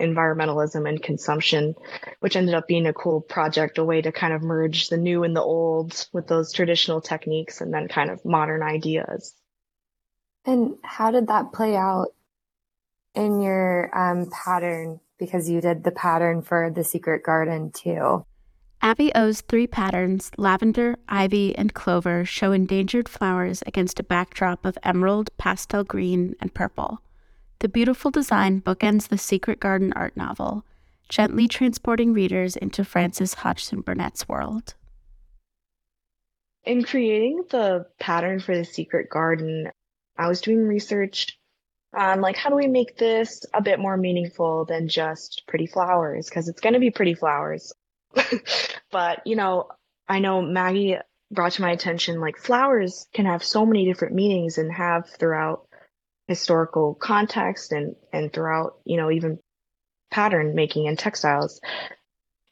environmentalism 0.00 0.88
and 0.88 1.02
consumption, 1.02 1.74
which 2.20 2.36
ended 2.36 2.54
up 2.54 2.68
being 2.68 2.86
a 2.86 2.92
cool 2.92 3.20
project, 3.20 3.78
a 3.78 3.84
way 3.84 4.02
to 4.02 4.12
kind 4.12 4.32
of 4.32 4.42
merge 4.42 4.88
the 4.88 4.96
new 4.96 5.24
and 5.24 5.34
the 5.34 5.42
old 5.42 6.06
with 6.12 6.26
those 6.26 6.52
traditional 6.52 7.00
techniques 7.00 7.60
and 7.60 7.72
then 7.72 7.88
kind 7.88 8.10
of 8.10 8.24
modern 8.24 8.62
ideas. 8.62 9.34
And 10.44 10.76
how 10.82 11.10
did 11.10 11.28
that 11.28 11.52
play 11.52 11.76
out 11.76 12.08
in 13.14 13.40
your 13.40 13.90
um, 13.98 14.30
pattern 14.30 15.00
because 15.18 15.48
you 15.48 15.60
did 15.60 15.82
the 15.82 15.90
pattern 15.90 16.42
for 16.42 16.70
the 16.70 16.84
secret 16.84 17.22
garden 17.22 17.70
too. 17.72 18.24
Abby 18.82 19.12
O's 19.14 19.40
three 19.40 19.66
patterns, 19.66 20.30
lavender, 20.36 20.96
ivy, 21.08 21.56
and 21.56 21.72
clover, 21.72 22.24
show 22.24 22.52
endangered 22.52 23.08
flowers 23.08 23.62
against 23.66 23.98
a 23.98 24.04
backdrop 24.04 24.64
of 24.66 24.78
emerald, 24.82 25.30
pastel 25.38 25.82
green, 25.82 26.36
and 26.40 26.52
purple. 26.52 27.00
The 27.60 27.68
beautiful 27.68 28.10
design 28.10 28.60
bookends 28.60 29.08
the 29.08 29.16
Secret 29.16 29.60
Garden 29.60 29.92
art 29.94 30.14
novel, 30.14 30.64
gently 31.08 31.48
transporting 31.48 32.12
readers 32.12 32.54
into 32.54 32.84
Frances 32.84 33.34
Hodgson 33.34 33.80
Burnett's 33.80 34.28
world. 34.28 34.74
In 36.64 36.82
creating 36.82 37.44
the 37.48 37.86
pattern 37.98 38.40
for 38.40 38.54
the 38.54 38.64
Secret 38.64 39.08
Garden, 39.08 39.70
I 40.18 40.28
was 40.28 40.42
doing 40.42 40.66
research 40.68 41.38
on 41.94 42.20
like 42.20 42.36
how 42.36 42.50
do 42.50 42.56
we 42.56 42.66
make 42.66 42.98
this 42.98 43.46
a 43.54 43.62
bit 43.62 43.78
more 43.78 43.96
meaningful 43.96 44.66
than 44.66 44.88
just 44.88 45.44
pretty 45.48 45.66
flowers? 45.66 46.28
Because 46.28 46.48
it's 46.48 46.60
going 46.60 46.74
to 46.74 46.80
be 46.80 46.90
pretty 46.90 47.14
flowers. 47.14 47.72
but, 48.90 49.26
you 49.26 49.36
know, 49.36 49.68
I 50.06 50.18
know 50.18 50.42
Maggie 50.42 50.98
brought 51.30 51.52
to 51.52 51.62
my 51.62 51.70
attention 51.70 52.20
like 52.20 52.36
flowers 52.36 53.06
can 53.14 53.26
have 53.26 53.42
so 53.42 53.64
many 53.64 53.84
different 53.84 54.14
meanings 54.14 54.58
and 54.58 54.70
have 54.72 55.08
throughout 55.08 55.66
historical 56.28 56.94
context 56.94 57.72
and, 57.72 57.96
and 58.12 58.32
throughout, 58.32 58.78
you 58.84 58.96
know, 58.96 59.10
even 59.10 59.38
pattern 60.10 60.54
making 60.54 60.88
and 60.88 60.98
textiles. 60.98 61.60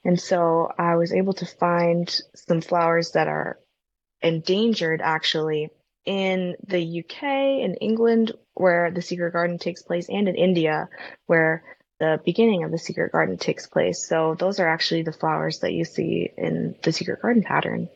And 0.05 0.21
so 0.21 0.71
I 0.79 0.97
was 0.97 1.13
able 1.13 1.33
to 1.35 1.47
find 1.47 2.09
some 2.35 2.61
flowers 2.61 3.13
that 3.13 3.29
are 3.29 3.59
endangered 4.21 5.01
actually 5.03 5.71
in 6.05 6.57
the 6.67 7.01
UK 7.01 7.23
and 7.23 7.79
England 7.81 8.33
where 8.55 8.91
the 8.91 9.03
secret 9.03 9.33
garden 9.33 9.59
takes 9.59 9.83
place 9.83 10.09
and 10.09 10.29
in 10.29 10.35
India 10.35 10.89
where 11.27 11.65
the 12.01 12.21
beginning 12.25 12.65
of 12.65 12.71
the 12.71 12.79
secret 12.79 13.13
garden 13.13 13.39
takes 13.39 13.67
place. 13.67 14.07
So 14.07 14.35
those 14.39 14.61
are 14.61 14.69
actually 14.69 15.03
the 15.03 15.13
flowers 15.13 15.61
that 15.61 15.73
you 15.73 15.85
see 15.85 16.31
in 16.37 16.75
the 16.83 16.93
secret 16.93 17.23
garden 17.23 17.43
pattern. 17.43 17.89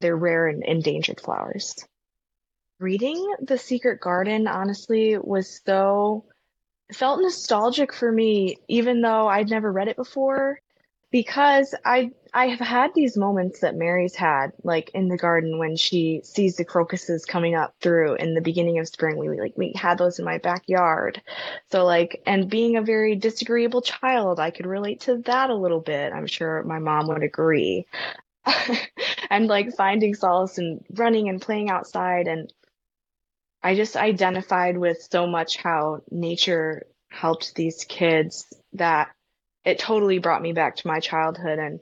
They're 0.00 0.16
rare 0.16 0.46
and 0.46 0.62
endangered 0.62 1.20
flowers. 1.20 1.74
Reading 2.80 3.34
The 3.42 3.58
Secret 3.58 4.00
Garden 4.00 4.46
honestly 4.46 5.18
was 5.18 5.60
so 5.64 6.24
felt 6.92 7.20
nostalgic 7.20 7.92
for 7.92 8.10
me 8.10 8.56
even 8.68 9.02
though 9.02 9.26
I'd 9.26 9.50
never 9.50 9.70
read 9.70 9.88
it 9.88 9.96
before 9.96 10.58
because 11.10 11.74
I 11.84 12.12
I 12.34 12.48
have 12.48 12.60
had 12.60 12.90
these 12.94 13.16
moments 13.16 13.60
that 13.60 13.74
Mary's 13.74 14.14
had, 14.14 14.52
like 14.62 14.90
in 14.92 15.08
the 15.08 15.16
garden 15.16 15.58
when 15.58 15.76
she 15.76 16.20
sees 16.22 16.56
the 16.56 16.64
crocuses 16.64 17.24
coming 17.24 17.54
up 17.54 17.74
through 17.80 18.14
in 18.16 18.34
the 18.34 18.42
beginning 18.42 18.78
of 18.78 18.88
spring. 18.88 19.16
We 19.16 19.40
like 19.40 19.54
we 19.56 19.72
had 19.74 19.98
those 19.98 20.18
in 20.18 20.24
my 20.24 20.38
backyard. 20.38 21.22
So 21.70 21.84
like 21.84 22.22
and 22.26 22.50
being 22.50 22.76
a 22.76 22.82
very 22.82 23.16
disagreeable 23.16 23.82
child, 23.82 24.38
I 24.38 24.50
could 24.50 24.66
relate 24.66 25.00
to 25.02 25.18
that 25.24 25.50
a 25.50 25.56
little 25.56 25.80
bit. 25.80 26.12
I'm 26.12 26.26
sure 26.26 26.62
my 26.64 26.78
mom 26.78 27.08
would 27.08 27.22
agree. 27.22 27.86
and 29.30 29.46
like 29.46 29.74
finding 29.74 30.14
solace 30.14 30.58
and 30.58 30.84
running 30.94 31.28
and 31.28 31.40
playing 31.40 31.70
outside 31.70 32.28
and 32.28 32.52
I 33.62 33.74
just 33.74 33.96
identified 33.96 34.78
with 34.78 35.06
so 35.10 35.26
much 35.26 35.56
how 35.56 36.00
nature 36.10 36.86
helped 37.10 37.54
these 37.54 37.84
kids 37.84 38.46
that 38.74 39.08
it 39.64 39.78
totally 39.78 40.18
brought 40.18 40.42
me 40.42 40.52
back 40.52 40.76
to 40.76 40.86
my 40.86 41.00
childhood. 41.00 41.58
And 41.58 41.80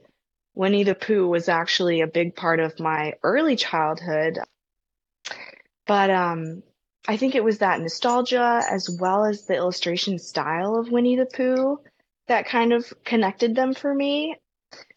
Winnie 0.55 0.83
the 0.83 0.95
Pooh 0.95 1.27
was 1.27 1.49
actually 1.49 2.01
a 2.01 2.07
big 2.07 2.35
part 2.35 2.59
of 2.59 2.79
my 2.79 3.13
early 3.23 3.55
childhood. 3.55 4.39
But 5.85 6.09
um, 6.09 6.63
I 7.07 7.17
think 7.17 7.35
it 7.35 7.43
was 7.43 7.59
that 7.59 7.79
nostalgia 7.79 8.61
as 8.69 8.89
well 8.99 9.25
as 9.25 9.45
the 9.45 9.55
illustration 9.55 10.19
style 10.19 10.75
of 10.75 10.91
Winnie 10.91 11.15
the 11.15 11.25
Pooh 11.25 11.79
that 12.27 12.47
kind 12.47 12.73
of 12.73 12.91
connected 13.05 13.55
them 13.55 13.73
for 13.73 13.93
me. 13.93 14.35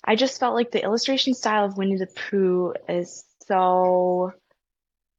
I 0.05 0.17
just 0.17 0.41
felt 0.41 0.55
like 0.55 0.73
the 0.73 0.83
illustration 0.83 1.35
style 1.35 1.67
of 1.67 1.77
Winnie 1.77 1.99
the 1.99 2.09
Pooh 2.31 2.75
is 2.89 3.25
so 3.47 4.33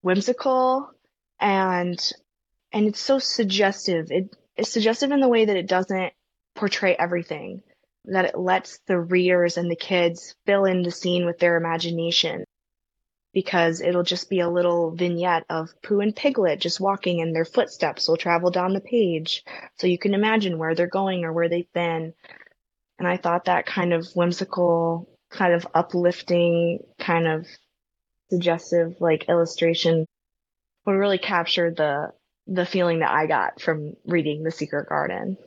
whimsical 0.01 0.89
and 1.41 1.99
and 2.71 2.87
it's 2.87 3.01
so 3.01 3.19
suggestive. 3.19 4.07
It, 4.11 4.35
it's 4.55 4.71
suggestive 4.71 5.11
in 5.11 5.19
the 5.19 5.27
way 5.27 5.45
that 5.45 5.57
it 5.57 5.67
doesn't 5.67 6.13
portray 6.55 6.95
everything, 6.97 7.63
that 8.05 8.25
it 8.25 8.37
lets 8.37 8.79
the 8.87 8.99
readers 8.99 9.57
and 9.57 9.69
the 9.69 9.75
kids 9.75 10.35
fill 10.45 10.65
in 10.65 10.83
the 10.83 10.91
scene 10.91 11.25
with 11.25 11.39
their 11.39 11.57
imagination. 11.57 12.45
Because 13.33 13.79
it'll 13.79 14.03
just 14.03 14.29
be 14.29 14.41
a 14.41 14.49
little 14.49 14.91
vignette 14.91 15.45
of 15.49 15.69
Pooh 15.81 16.01
and 16.01 16.13
Piglet 16.13 16.59
just 16.59 16.81
walking 16.81 17.21
and 17.21 17.33
their 17.33 17.45
footsteps 17.45 18.07
will 18.07 18.17
travel 18.17 18.51
down 18.51 18.73
the 18.73 18.81
page. 18.81 19.45
So 19.77 19.87
you 19.87 19.97
can 19.97 20.13
imagine 20.13 20.57
where 20.57 20.75
they're 20.75 20.87
going 20.87 21.23
or 21.23 21.31
where 21.31 21.47
they've 21.47 21.71
been. 21.73 22.13
And 22.99 23.07
I 23.07 23.15
thought 23.15 23.45
that 23.45 23.65
kind 23.65 23.93
of 23.93 24.05
whimsical, 24.15 25.09
kind 25.29 25.53
of 25.53 25.65
uplifting, 25.73 26.79
kind 26.99 27.25
of 27.25 27.47
suggestive 28.29 28.95
like 28.99 29.29
illustration 29.29 30.05
would 30.91 30.99
really 30.99 31.17
capture 31.17 31.71
the 31.71 32.11
the 32.47 32.65
feeling 32.65 32.99
that 32.99 33.11
I 33.11 33.27
got 33.27 33.61
from 33.61 33.93
reading 34.05 34.43
The 34.43 34.51
Secret 34.51 34.89
Garden. 34.89 35.37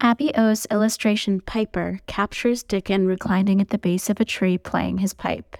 Abby 0.00 0.34
O's 0.34 0.66
illustration 0.70 1.40
Piper 1.40 2.00
captures 2.06 2.62
Dickon 2.62 3.06
reclining 3.06 3.60
at 3.60 3.68
the 3.68 3.78
base 3.78 4.10
of 4.10 4.20
a 4.20 4.24
tree 4.24 4.58
playing 4.58 4.98
his 4.98 5.14
pipe. 5.14 5.56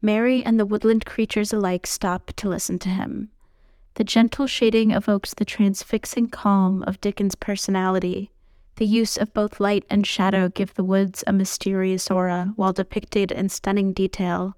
Mary 0.00 0.44
and 0.44 0.58
the 0.58 0.66
woodland 0.66 1.04
creatures 1.04 1.52
alike 1.52 1.86
stop 1.86 2.32
to 2.36 2.48
listen 2.48 2.78
to 2.78 2.88
him. 2.88 3.30
The 3.94 4.04
gentle 4.04 4.46
shading 4.46 4.92
evokes 4.92 5.34
the 5.34 5.44
transfixing 5.44 6.28
calm 6.28 6.84
of 6.84 7.00
Dickon's 7.00 7.34
personality. 7.34 8.30
The 8.76 8.86
use 8.86 9.16
of 9.16 9.34
both 9.34 9.58
light 9.58 9.84
and 9.90 10.06
shadow 10.06 10.48
give 10.48 10.74
the 10.74 10.84
woods 10.84 11.24
a 11.26 11.32
mysterious 11.32 12.08
aura 12.10 12.52
while 12.54 12.72
depicted 12.72 13.32
in 13.32 13.48
stunning 13.48 13.92
detail. 13.92 14.56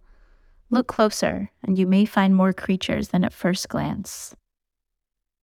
Look 0.70 0.86
closer, 0.86 1.50
and 1.64 1.76
you 1.76 1.86
may 1.86 2.04
find 2.04 2.34
more 2.34 2.52
creatures 2.52 3.08
than 3.08 3.24
at 3.24 3.32
first 3.32 3.68
glance. 3.68 4.36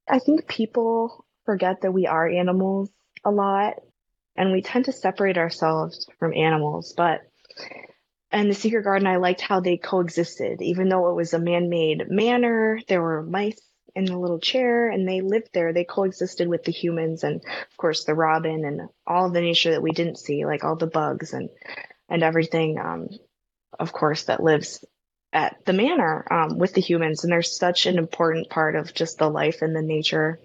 I 0.10 0.20
think 0.20 0.48
people 0.48 1.26
forget 1.46 1.82
that 1.82 1.92
we 1.92 2.08
are 2.08 2.30
animals 2.30 2.90
a 3.26 3.32
lot 3.32 3.74
and 4.38 4.54
we 4.54 4.62
tend 4.62 4.86
to 4.86 4.94
separate 4.94 5.38
ourselves 5.38 6.08
from 6.18 6.34
animals. 6.34 6.94
But 6.96 7.22
in 8.32 8.48
the 8.48 8.54
secret 8.54 8.84
garden, 8.84 9.08
I 9.08 9.18
liked 9.18 9.42
how 9.42 9.60
they 9.60 9.78
coexisted, 9.78 10.62
even 10.62 10.88
though 10.88 11.10
it 11.10 11.16
was 11.16 11.34
a 11.34 11.40
man 11.40 11.70
made 11.70 12.10
manor. 12.10 12.80
There 12.88 13.02
were 13.02 13.24
mice 13.24 13.60
in 13.96 14.06
the 14.06 14.18
little 14.18 14.40
chair 14.40 14.90
and 14.90 15.08
they 15.08 15.22
lived 15.22 15.50
there. 15.54 15.74
They 15.74 15.84
coexisted 15.84 16.48
with 16.48 16.64
the 16.64 16.72
humans 16.72 17.24
and, 17.24 17.38
of 17.44 17.78
course, 17.78 18.06
the 18.06 18.14
robin 18.14 18.64
and 18.64 18.82
all 19.06 19.30
the 19.30 19.42
nature 19.42 19.72
that 19.72 19.82
we 19.82 19.92
didn't 19.92 20.20
see, 20.20 20.46
like 20.46 20.64
all 20.64 20.76
the 20.76 20.88
bugs 20.88 21.34
and, 21.34 21.50
and 22.08 22.24
everything, 22.24 22.78
um, 22.80 23.10
of 23.78 23.92
course, 23.92 24.26
that 24.26 24.44
lives 24.44 24.86
at 25.34 25.66
the 25.66 25.74
manor 25.74 26.26
um, 26.32 26.58
with 26.58 26.74
the 26.74 26.82
humans. 26.82 27.24
And 27.24 27.32
they're 27.32 27.42
such 27.42 27.86
an 27.86 27.98
important 27.98 28.50
part 28.50 28.76
of 28.76 28.94
just 28.94 29.18
the 29.18 29.30
life 29.30 29.62
and 29.62 29.76
the 29.76 29.82
nature 29.82 30.40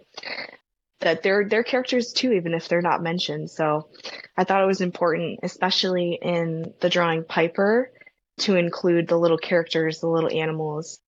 that 1.02 1.22
they're 1.22 1.48
they're 1.48 1.64
characters 1.64 2.12
too, 2.12 2.32
even 2.32 2.54
if 2.54 2.68
they're 2.68 2.80
not 2.80 3.02
mentioned. 3.02 3.50
So 3.50 3.88
I 4.36 4.44
thought 4.44 4.62
it 4.62 4.66
was 4.66 4.80
important, 4.80 5.40
especially 5.42 6.18
in 6.20 6.72
the 6.80 6.88
drawing 6.88 7.24
Piper, 7.24 7.90
to 8.38 8.56
include 8.56 9.08
the 9.08 9.18
little 9.18 9.38
characters, 9.38 10.00
the 10.00 10.08
little 10.08 10.30
animals, 10.30 11.00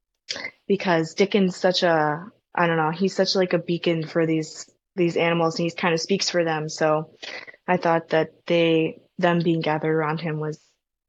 because 0.66 1.14
Dickon's 1.14 1.56
such 1.56 1.82
a 1.82 2.26
I 2.54 2.66
don't 2.66 2.76
know, 2.76 2.90
he's 2.90 3.16
such 3.16 3.34
like 3.34 3.52
a 3.52 3.58
beacon 3.58 4.06
for 4.06 4.26
these 4.26 4.68
these 4.96 5.16
animals 5.16 5.58
and 5.58 5.68
he 5.68 5.74
kind 5.74 5.94
of 5.94 6.00
speaks 6.00 6.28
for 6.28 6.44
them. 6.44 6.68
So 6.68 7.10
I 7.66 7.76
thought 7.76 8.10
that 8.10 8.46
they 8.46 9.00
them 9.18 9.40
being 9.40 9.60
gathered 9.60 9.94
around 9.94 10.20
him 10.20 10.40
was 10.40 10.60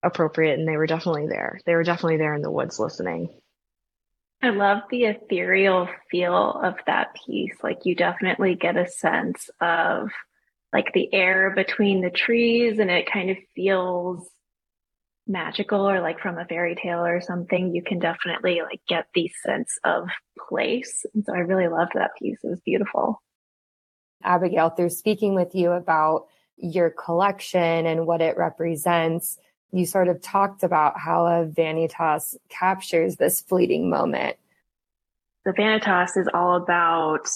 appropriate 0.05 0.59
and 0.59 0.67
they 0.67 0.77
were 0.77 0.87
definitely 0.87 1.27
there. 1.27 1.59
They 1.65 1.73
were 1.73 1.83
definitely 1.83 2.17
there 2.17 2.35
in 2.35 2.41
the 2.41 2.51
woods 2.51 2.79
listening. 2.79 3.29
I 4.41 4.51
love 4.51 4.83
the 4.89 5.05
ethereal 5.05 5.89
feel 6.11 6.51
of 6.63 6.75
that 6.85 7.15
piece. 7.25 7.55
Like 7.63 7.79
you 7.85 7.95
definitely 7.95 8.55
get 8.55 8.77
a 8.77 8.87
sense 8.87 9.49
of 9.59 10.09
like 10.71 10.93
the 10.93 11.11
air 11.13 11.53
between 11.55 12.01
the 12.01 12.11
trees 12.11 12.79
and 12.79 12.91
it 12.91 13.11
kind 13.11 13.31
of 13.31 13.37
feels 13.55 14.29
magical 15.27 15.89
or 15.89 16.01
like 16.01 16.19
from 16.19 16.37
a 16.37 16.45
fairy 16.45 16.75
tale 16.75 17.03
or 17.03 17.21
something. 17.21 17.73
You 17.73 17.81
can 17.81 17.97
definitely 17.97 18.61
like 18.61 18.81
get 18.87 19.07
the 19.15 19.31
sense 19.43 19.79
of 19.83 20.09
place. 20.47 21.05
And 21.15 21.25
so 21.25 21.33
I 21.33 21.39
really 21.39 21.67
loved 21.67 21.93
that 21.95 22.11
piece. 22.21 22.37
It 22.43 22.49
was 22.49 22.61
beautiful. 22.61 23.21
Abigail, 24.23 24.69
through 24.69 24.89
speaking 24.89 25.33
with 25.33 25.55
you 25.55 25.71
about 25.71 26.27
your 26.57 26.89
collection 26.89 27.85
and 27.85 28.05
what 28.05 28.21
it 28.21 28.37
represents, 28.37 29.37
you 29.71 29.85
sort 29.85 30.07
of 30.07 30.21
talked 30.21 30.63
about 30.63 30.99
how 30.99 31.25
a 31.25 31.45
vanitas 31.45 32.35
captures 32.49 33.17
this 33.17 33.41
fleeting 33.41 33.89
moment. 33.89 34.37
The 35.45 35.51
vanitas 35.51 36.17
is 36.17 36.27
all 36.33 36.55
about 36.55 37.27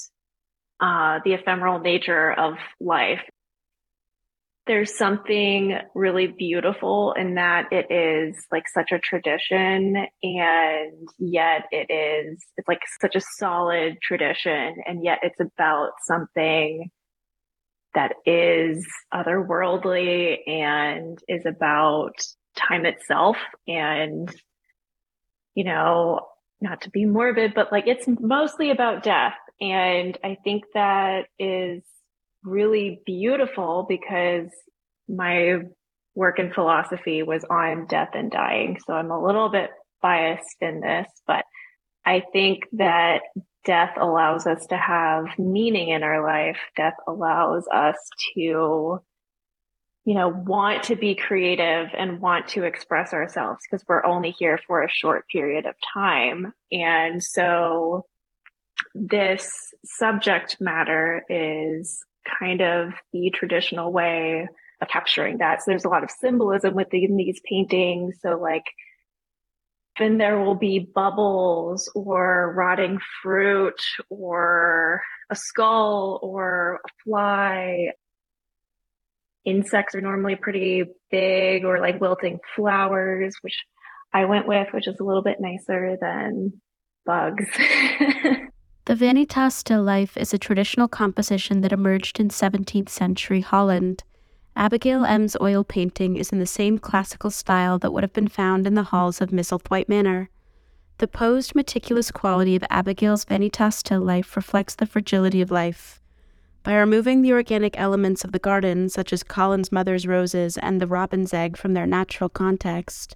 uh, 0.79 1.19
the 1.23 1.33
ephemeral 1.33 1.79
nature 1.79 2.31
of 2.31 2.55
life. 2.79 3.21
There's 4.65 4.95
something 4.95 5.77
really 5.95 6.27
beautiful 6.27 7.13
in 7.13 7.35
that 7.35 7.73
it 7.73 7.91
is 7.91 8.45
like 8.51 8.67
such 8.67 8.91
a 8.91 8.99
tradition 8.99 10.05
and 10.21 11.09
yet 11.17 11.63
it 11.71 11.91
is, 11.91 12.43
it's 12.55 12.67
like 12.67 12.81
such 13.01 13.15
a 13.15 13.21
solid 13.21 13.97
tradition 14.01 14.75
and 14.85 15.03
yet 15.03 15.19
it's 15.23 15.39
about 15.39 15.93
something 16.03 16.91
that 17.95 18.15
is 18.25 18.85
otherworldly 19.13 20.47
and 20.47 21.19
is 21.27 21.45
about 21.45 22.13
time 22.55 22.85
itself 22.85 23.37
and 23.67 24.33
you 25.55 25.63
know 25.63 26.27
not 26.61 26.81
to 26.81 26.89
be 26.89 27.05
morbid 27.05 27.53
but 27.53 27.71
like 27.71 27.87
it's 27.87 28.05
mostly 28.19 28.71
about 28.71 29.03
death. 29.03 29.35
And 29.61 30.17
i 30.23 30.37
think 30.43 30.63
that 30.73 31.25
is 31.37 31.83
really 32.43 33.01
beautiful 33.05 33.85
because 33.87 34.49
my 35.07 35.59
work 36.15 36.39
in 36.39 36.53
philosophy 36.53 37.23
was 37.23 37.43
on 37.45 37.87
death 37.87 38.11
and 38.13 38.31
dying. 38.31 38.77
So 38.85 38.93
i'm 38.93 39.11
a 39.11 39.23
little 39.23 39.49
bit 39.49 39.71
biased 40.01 40.57
in 40.61 40.79
this 40.79 41.07
but 41.27 41.43
i 42.05 42.23
think 42.31 42.63
that 42.73 43.21
death 43.65 43.95
allows 43.99 44.47
us 44.47 44.65
to 44.67 44.77
have 44.77 45.25
meaning 45.37 45.89
in 45.89 46.03
our 46.03 46.23
life. 46.23 46.57
Death 46.75 46.95
allows 47.07 47.67
us 47.73 47.97
to, 48.33 49.01
you 50.05 50.13
know, 50.13 50.29
want 50.29 50.83
to 50.83 50.95
be 50.95 51.15
creative 51.15 51.89
and 51.97 52.21
want 52.21 52.47
to 52.49 52.63
express 52.63 53.13
ourselves 53.13 53.61
because 53.69 53.85
we're 53.87 54.05
only 54.05 54.31
here 54.31 54.59
for 54.65 54.83
a 54.83 54.89
short 54.89 55.27
period 55.27 55.65
of 55.65 55.75
time. 55.93 56.53
And 56.71 57.23
so 57.23 58.05
this 58.95 59.51
subject 59.85 60.57
matter 60.59 61.23
is 61.29 62.03
kind 62.39 62.61
of 62.61 62.93
the 63.11 63.31
traditional 63.31 63.91
way 63.91 64.47
of 64.81 64.87
capturing 64.87 65.39
that. 65.39 65.59
So 65.59 65.71
there's 65.71 65.85
a 65.85 65.89
lot 65.89 66.03
of 66.03 66.11
symbolism 66.11 66.73
within 66.73 67.17
these 67.17 67.41
paintings. 67.43 68.17
So 68.21 68.39
like 68.39 68.63
often 69.99 70.17
there 70.17 70.39
will 70.39 70.55
be 70.55 70.79
bubbles 70.79 71.91
or 71.95 72.53
rotting 72.55 72.99
fruit 73.21 73.81
or 74.09 75.01
a 75.29 75.35
skull 75.35 76.19
or 76.23 76.79
a 76.85 76.89
fly. 77.03 77.89
Insects 79.45 79.95
are 79.95 80.01
normally 80.01 80.35
pretty 80.35 80.83
big 81.11 81.65
or 81.65 81.79
like 81.79 81.99
wilting 81.99 82.39
flowers, 82.55 83.35
which 83.41 83.57
I 84.13 84.25
went 84.25 84.47
with, 84.47 84.67
which 84.73 84.87
is 84.87 84.99
a 84.99 85.03
little 85.03 85.23
bit 85.23 85.37
nicer 85.39 85.97
than 85.99 86.61
bugs. 87.05 87.45
the 88.85 88.95
Vanitas 88.95 89.53
still 89.53 89.83
life 89.83 90.17
is 90.17 90.33
a 90.33 90.37
traditional 90.37 90.87
composition 90.87 91.61
that 91.61 91.73
emerged 91.73 92.19
in 92.19 92.29
17th 92.29 92.89
century 92.89 93.41
Holland. 93.41 94.03
Abigail 94.55 95.05
M's 95.05 95.37
oil 95.39 95.63
painting 95.63 96.17
is 96.17 96.31
in 96.31 96.39
the 96.39 96.45
same 96.45 96.77
classical 96.77 97.31
style 97.31 97.79
that 97.79 97.91
would 97.91 98.03
have 98.03 98.13
been 98.13 98.27
found 98.27 98.67
in 98.67 98.73
the 98.73 98.83
halls 98.83 99.21
of 99.21 99.29
Misselthwaite 99.29 99.87
Manor. 99.87 100.29
The 100.97 101.07
posed, 101.07 101.55
meticulous 101.55 102.11
quality 102.11 102.57
of 102.57 102.63
Abigail's 102.69 103.23
Vanitas 103.23 103.75
still 103.75 104.01
life 104.01 104.35
reflects 104.35 104.75
the 104.75 104.85
fragility 104.85 105.41
of 105.41 105.49
life. 105.49 106.01
By 106.63 106.75
removing 106.75 107.21
the 107.21 107.31
organic 107.31 107.79
elements 107.79 108.25
of 108.25 108.33
the 108.33 108.39
garden, 108.39 108.89
such 108.89 109.13
as 109.13 109.23
Colin's 109.23 109.71
mother's 109.71 110.05
roses 110.05 110.57
and 110.57 110.81
the 110.81 110.87
robin's 110.87 111.33
egg, 111.33 111.55
from 111.55 111.73
their 111.73 111.87
natural 111.87 112.29
context, 112.29 113.15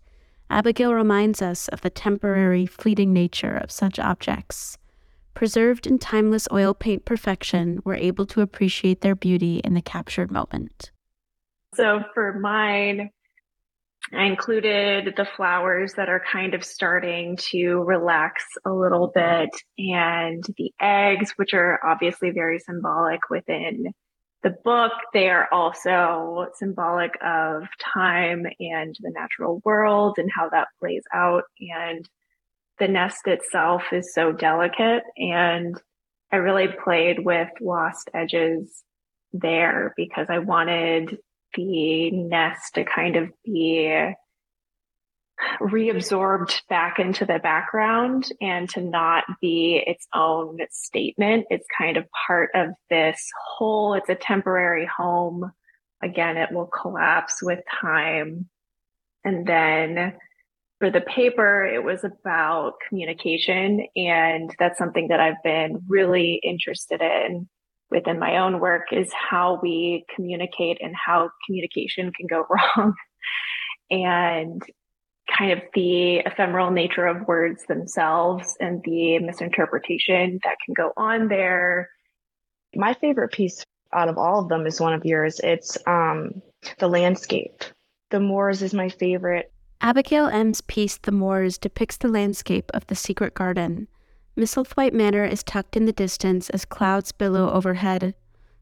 Abigail 0.50 0.94
reminds 0.94 1.42
us 1.42 1.68
of 1.68 1.82
the 1.82 1.90
temporary, 1.90 2.66
fleeting 2.66 3.12
nature 3.12 3.58
of 3.58 3.70
such 3.70 4.00
objects. 4.00 4.78
Preserved 5.34 5.86
in 5.86 6.00
timeless 6.00 6.48
oil 6.54 6.74
paint 6.74 7.04
perfection, 7.04 7.82
we're 7.84 7.96
able 7.96 8.26
to 8.28 8.40
appreciate 8.40 9.02
their 9.02 9.16
beauty 9.16 9.58
in 9.58 9.74
the 9.74 9.82
captured 9.82 10.32
moment. 10.32 10.92
So 11.76 12.04
for 12.14 12.40
mine, 12.40 13.10
I 14.12 14.26
included 14.26 15.14
the 15.16 15.26
flowers 15.26 15.94
that 15.94 16.10
are 16.10 16.22
kind 16.32 16.54
of 16.54 16.64
starting 16.64 17.38
to 17.52 17.78
relax 17.78 18.44
a 18.66 18.72
little 18.72 19.12
bit 19.14 19.50
and 19.78 20.44
the 20.58 20.72
eggs, 20.80 21.34
which 21.38 21.54
are 21.54 21.80
obviously 21.86 22.32
very 22.32 22.60
symbolic 22.60 23.22
within 23.30 23.94
the 24.44 24.56
book. 24.64 24.92
They 25.14 25.30
are 25.30 25.48
also 25.52 26.48
symbolic 26.56 27.12
of 27.24 27.64
time 27.82 28.46
and 28.60 28.96
the 29.00 29.12
natural 29.12 29.62
world 29.64 30.16
and 30.18 30.30
how 30.36 30.50
that 30.50 30.68
plays 30.80 31.04
out. 31.14 31.44
And 31.60 32.08
the 32.80 32.90
nest 32.90 33.26
itself 33.26 33.84
is 33.94 34.14
so 34.14 34.32
delicate. 34.32 35.04
And 35.18 35.82
I 36.32 36.38
really 36.38 36.68
played 36.84 37.24
with 37.24 37.50
lost 37.62 38.10
edges 38.14 38.84
there 39.32 39.94
because 39.96 40.28
I 40.30 40.40
wanted 40.40 41.18
the 41.56 42.12
nest 42.12 42.76
to 42.76 42.84
kind 42.84 43.16
of 43.16 43.30
be 43.46 44.14
reabsorbed 45.60 46.62
back 46.70 47.00
into 47.00 47.26
the 47.26 47.40
background 47.40 48.30
and 48.42 48.70
to 48.70 48.82
not 48.82 49.24
be 49.42 49.82
its 49.86 50.08
own 50.14 50.60
statement. 50.72 51.46
It's 51.50 51.66
kind 51.78 51.98
of 51.98 52.06
part 52.28 52.52
of 52.56 52.70
this 52.90 53.30
whole, 53.46 53.94
it's 53.94 54.10
a 54.10 54.16
temporary 54.16 54.86
home. 54.86 55.52
Again, 56.02 56.38
it 56.38 56.52
will 56.52 56.68
collapse 56.68 57.42
with 57.42 57.60
time. 57.82 58.50
And 59.24 59.48
then 59.48 60.14
for 60.80 60.90
the 60.90 61.02
paper, 61.02 61.66
it 61.66 61.84
was 61.84 62.04
about 62.04 62.74
communication. 62.88 63.88
And 63.96 64.54
that's 64.60 64.78
something 64.78 65.08
that 65.10 65.20
I've 65.20 65.42
been 65.44 65.84
really 65.88 66.42
interested 66.44 67.02
in 67.02 67.48
within 67.94 68.20
my 68.20 68.38
own 68.38 68.60
work 68.60 68.92
is 68.92 69.12
how 69.14 69.60
we 69.62 70.06
communicate 70.14 70.80
and 70.82 70.94
how 70.96 71.30
communication 71.46 72.12
can 72.12 72.28
go 72.28 72.46
wrong. 72.78 72.94
and 73.90 74.62
kind 75.38 75.52
of 75.52 75.62
the 75.74 76.18
ephemeral 76.18 76.72
nature 76.72 77.06
of 77.06 77.28
words 77.28 77.64
themselves 77.68 78.58
and 78.60 78.82
the 78.84 79.20
misinterpretation 79.20 80.40
that 80.44 80.58
can 80.66 80.74
go 80.76 80.92
on 80.98 81.28
there. 81.28 81.90
My 82.76 82.94
favorite 82.94 83.32
piece 83.32 83.64
out 83.94 84.10
of 84.10 84.18
all 84.18 84.40
of 84.40 84.50
them 84.50 84.66
is 84.66 84.82
one 84.82 84.94
of 84.94 85.06
yours. 85.06 85.40
It's 85.44 85.78
um, 85.88 86.42
the 86.80 86.88
landscape. 86.88 87.64
The 88.10 88.20
moors 88.20 88.62
is 88.62 88.74
my 88.74 88.90
favorite. 88.90 89.52
Abigail 89.82 90.28
M's 90.28 90.62
piece, 90.62 90.98
The 90.98 91.12
Moors, 91.12 91.58
depicts 91.58 91.98
the 91.98 92.08
landscape 92.08 92.72
of 92.74 92.88
the 92.88 92.96
secret 92.96 93.34
garden. 93.34 93.88
Misselthwaite 94.36 94.94
Manor 94.94 95.26
is 95.26 95.44
tucked 95.44 95.78
in 95.78 95.86
the 95.86 95.92
distance 95.92 96.50
as 96.50 96.66
clouds 96.66 97.12
billow 97.12 97.52
overhead. 97.52 98.16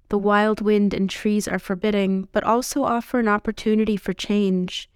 The 0.10 0.18
wild 0.18 0.60
wind 0.60 0.94
and 0.94 1.10
trees 1.10 1.48
are 1.48 1.60
forbidding, 1.60 2.28
but 2.34 2.44
also 2.44 2.84
offer 2.84 3.20
an 3.20 3.30
opportunity 3.30 3.96
for 3.96 4.12
change. 4.12 4.90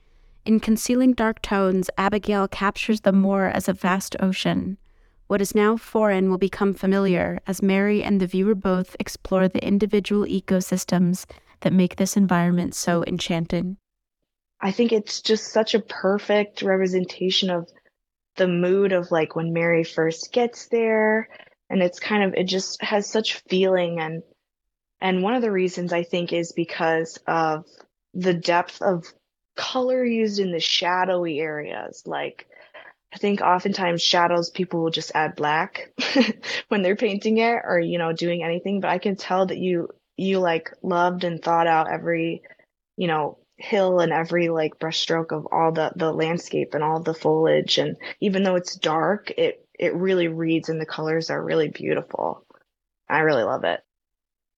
In 0.45 0.59
Concealing 0.59 1.13
Dark 1.13 1.41
Tones, 1.41 1.89
Abigail 1.97 2.49
captures 2.49 3.01
the 3.01 3.13
moor 3.13 3.45
as 3.45 3.69
a 3.69 3.73
vast 3.73 4.17
ocean. 4.19 4.77
What 5.27 5.41
is 5.41 5.55
now 5.55 5.77
foreign 5.77 6.29
will 6.29 6.38
become 6.38 6.73
familiar 6.73 7.39
as 7.47 7.63
Mary 7.63 8.03
and 8.03 8.19
the 8.19 8.27
viewer 8.27 8.53
both 8.53 8.95
explore 8.99 9.47
the 9.47 9.65
individual 9.65 10.25
ecosystems 10.25 11.25
that 11.61 11.73
make 11.73 11.95
this 11.95 12.15
environment 12.15 12.75
so 12.75 13.03
enchanting. 13.07 13.77
I 14.61 14.71
think 14.71 14.91
it's 14.91 15.21
just 15.21 15.51
such 15.51 15.73
a 15.73 15.79
perfect 15.79 16.61
representation 16.61 17.49
of 17.49 17.69
the 18.35 18.47
mood 18.47 18.91
of 18.91 19.11
like 19.11 19.35
when 19.35 19.53
Mary 19.53 19.83
first 19.83 20.31
gets 20.31 20.67
there. 20.67 21.29
And 21.69 21.81
it's 21.81 21.99
kind 21.99 22.23
of, 22.23 22.33
it 22.35 22.45
just 22.45 22.81
has 22.81 23.09
such 23.09 23.41
feeling. 23.49 23.99
And, 23.99 24.23
and 25.01 25.23
one 25.23 25.33
of 25.33 25.41
the 25.41 25.51
reasons 25.51 25.93
I 25.93 26.03
think 26.03 26.33
is 26.33 26.51
because 26.51 27.17
of 27.27 27.65
the 28.13 28.33
depth 28.33 28.81
of 28.81 29.05
color 29.55 30.03
used 30.03 30.39
in 30.39 30.51
the 30.51 30.59
shadowy 30.59 31.39
areas. 31.39 32.03
Like, 32.05 32.47
I 33.13 33.17
think 33.17 33.41
oftentimes 33.41 34.01
shadows 34.01 34.49
people 34.49 34.83
will 34.83 34.91
just 34.91 35.13
add 35.15 35.35
black 35.35 35.93
when 36.67 36.81
they're 36.81 36.97
painting 36.97 37.37
it 37.37 37.61
or, 37.63 37.79
you 37.79 37.97
know, 37.97 38.11
doing 38.11 38.43
anything. 38.43 38.81
But 38.81 38.91
I 38.91 38.97
can 38.97 39.15
tell 39.15 39.45
that 39.45 39.57
you, 39.57 39.89
you 40.17 40.39
like 40.39 40.73
loved 40.81 41.23
and 41.23 41.41
thought 41.41 41.67
out 41.67 41.89
every, 41.89 42.43
you 42.97 43.07
know, 43.07 43.37
hill 43.57 43.99
and 43.99 44.11
every 44.11 44.49
like 44.49 44.79
brushstroke 44.79 45.31
of 45.31 45.47
all 45.51 45.71
the, 45.71 45.91
the 45.95 46.11
landscape 46.11 46.73
and 46.73 46.83
all 46.83 47.01
the 47.01 47.13
foliage. 47.13 47.77
And 47.77 47.95
even 48.19 48.43
though 48.43 48.55
it's 48.55 48.75
dark, 48.75 49.31
it, 49.31 49.65
it 49.77 49.95
really 49.95 50.27
reads 50.27 50.69
and 50.69 50.79
the 50.79 50.85
colors 50.85 51.29
are 51.29 51.41
really 51.41 51.69
beautiful. 51.69 52.45
I 53.09 53.19
really 53.19 53.43
love 53.43 53.63
it. 53.63 53.81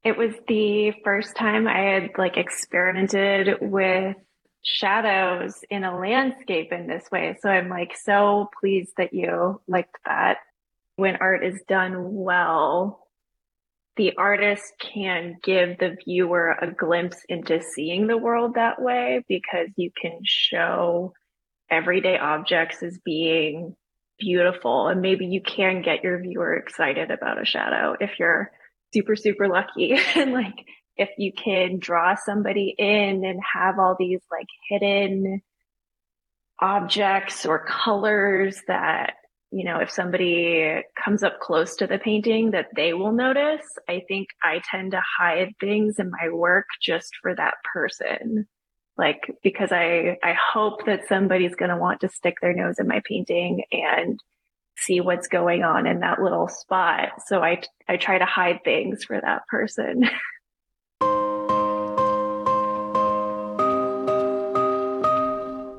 It 0.04 0.18
was 0.18 0.34
the 0.48 0.94
first 1.04 1.36
time 1.36 1.68
I 1.68 1.80
had 1.80 2.12
like 2.18 2.38
experimented 2.38 3.58
with 3.62 4.16
shadows 4.64 5.56
in 5.70 5.84
a 5.84 5.98
landscape 5.98 6.72
in 6.72 6.88
this 6.88 7.06
way. 7.12 7.38
So 7.42 7.50
I'm 7.50 7.70
like 7.70 7.96
so 7.98 8.50
pleased 8.60 8.94
that 8.98 9.14
you 9.14 9.62
liked 9.68 9.98
that. 10.06 10.38
When 10.96 11.18
art 11.18 11.46
is 11.46 11.62
done 11.68 12.16
well, 12.16 13.07
the 13.98 14.14
artist 14.18 14.74
can 14.80 15.38
give 15.44 15.78
the 15.80 15.98
viewer 16.06 16.52
a 16.52 16.72
glimpse 16.72 17.18
into 17.28 17.62
seeing 17.62 18.08
the 18.08 18.18
world 18.18 18.54
that 18.56 18.82
way 18.82 19.24
because 19.28 19.70
you 19.76 19.92
can 20.00 20.20
show 20.24 21.14
everyday 21.70 22.18
objects 22.18 22.82
as 22.84 23.00
being 23.04 23.76
beautiful. 24.20 24.88
And 24.88 25.02
maybe 25.02 25.26
you 25.26 25.42
can 25.42 25.82
get 25.82 26.04
your 26.04 26.22
viewer 26.22 26.56
excited 26.56 27.12
about 27.12 27.42
a 27.42 27.46
shadow 27.46 27.96
if 28.00 28.20
you're 28.20 28.52
super 28.94 29.16
super 29.16 29.48
lucky. 29.48 29.98
And 30.16 30.32
like 30.32 30.66
if 30.96 31.10
you 31.18 31.32
can 31.34 31.80
draw 31.80 32.16
somebody 32.16 32.74
in 32.78 33.24
and 33.24 33.40
have 33.54 33.80
all 33.80 33.96
these 34.00 34.22
like 34.32 34.48
hidden 34.70 35.42
objects 36.60 37.46
or 37.46 37.66
colors 37.66 38.62
that 38.68 39.14
you 39.52 39.64
know 39.64 39.80
if 39.80 39.90
somebody 39.90 40.82
comes 41.02 41.24
up 41.24 41.40
close 41.40 41.76
to 41.78 41.88
the 41.88 41.98
painting 41.98 42.52
that 42.52 42.68
they 42.76 42.94
will 42.94 43.14
notice 43.14 43.66
i 43.88 44.04
think 44.08 44.28
i 44.44 44.62
tend 44.70 44.92
to 44.92 45.02
hide 45.18 45.54
things 45.60 46.00
in 46.00 46.12
my 46.12 46.30
work 46.30 46.66
just 46.82 47.16
for 47.22 47.34
that 47.36 47.56
person. 47.74 48.48
Like 48.98 49.32
because 49.44 49.72
i 49.72 50.18
i 50.24 50.34
hope 50.34 50.86
that 50.86 51.08
somebody's 51.08 51.56
going 51.56 51.70
to 51.70 51.78
want 51.78 52.02
to 52.02 52.10
stick 52.10 52.38
their 52.42 52.54
nose 52.54 52.80
in 52.80 52.88
my 52.88 53.02
painting 53.06 53.64
and 53.72 54.20
see 54.76 55.02
what's 55.02 55.28
going 55.28 55.64
on 55.64 55.88
in 55.88 56.02
that 56.02 56.22
little 56.22 56.48
spot. 56.48 57.10
So 57.28 57.42
i 57.42 57.62
i 57.88 57.98
try 57.98 58.18
to 58.18 58.26
hide 58.26 58.62
things 58.64 59.04
for 59.04 59.20
that 59.22 59.48
person 59.48 60.10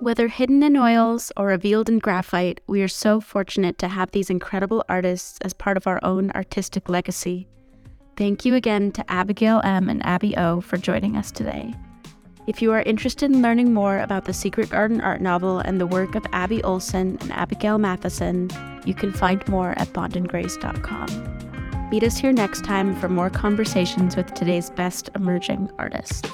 Whether 0.08 0.28
hidden 0.28 0.62
in 0.62 0.74
oils 0.74 1.30
or 1.36 1.48
revealed 1.48 1.90
in 1.90 1.98
graphite, 1.98 2.62
we 2.66 2.80
are 2.80 2.88
so 2.88 3.20
fortunate 3.20 3.76
to 3.80 3.88
have 3.88 4.10
these 4.10 4.30
incredible 4.30 4.82
artists 4.88 5.38
as 5.42 5.52
part 5.52 5.76
of 5.76 5.86
our 5.86 6.00
own 6.02 6.30
artistic 6.30 6.88
legacy. 6.88 7.46
Thank 8.16 8.46
you 8.46 8.54
again 8.54 8.90
to 8.92 9.04
Abigail 9.12 9.60
M. 9.64 9.90
and 9.90 10.02
Abby 10.06 10.34
O. 10.38 10.62
for 10.62 10.78
joining 10.78 11.14
us 11.14 11.30
today. 11.30 11.74
If 12.46 12.62
you 12.62 12.72
are 12.72 12.80
interested 12.80 13.30
in 13.30 13.42
learning 13.42 13.74
more 13.74 13.98
about 13.98 14.24
the 14.24 14.32
Secret 14.32 14.70
Garden 14.70 15.02
art 15.02 15.20
novel 15.20 15.58
and 15.58 15.78
the 15.78 15.86
work 15.86 16.14
of 16.14 16.24
Abby 16.32 16.62
Olsen 16.62 17.18
and 17.20 17.30
Abigail 17.32 17.76
Matheson, 17.76 18.48
you 18.86 18.94
can 18.94 19.12
find 19.12 19.46
more 19.46 19.74
at 19.76 19.88
bondandgrace.com. 19.88 21.90
Meet 21.90 22.04
us 22.04 22.16
here 22.16 22.32
next 22.32 22.64
time 22.64 22.96
for 22.96 23.10
more 23.10 23.28
conversations 23.28 24.16
with 24.16 24.32
today's 24.32 24.70
best 24.70 25.10
emerging 25.14 25.70
artists. 25.78 26.26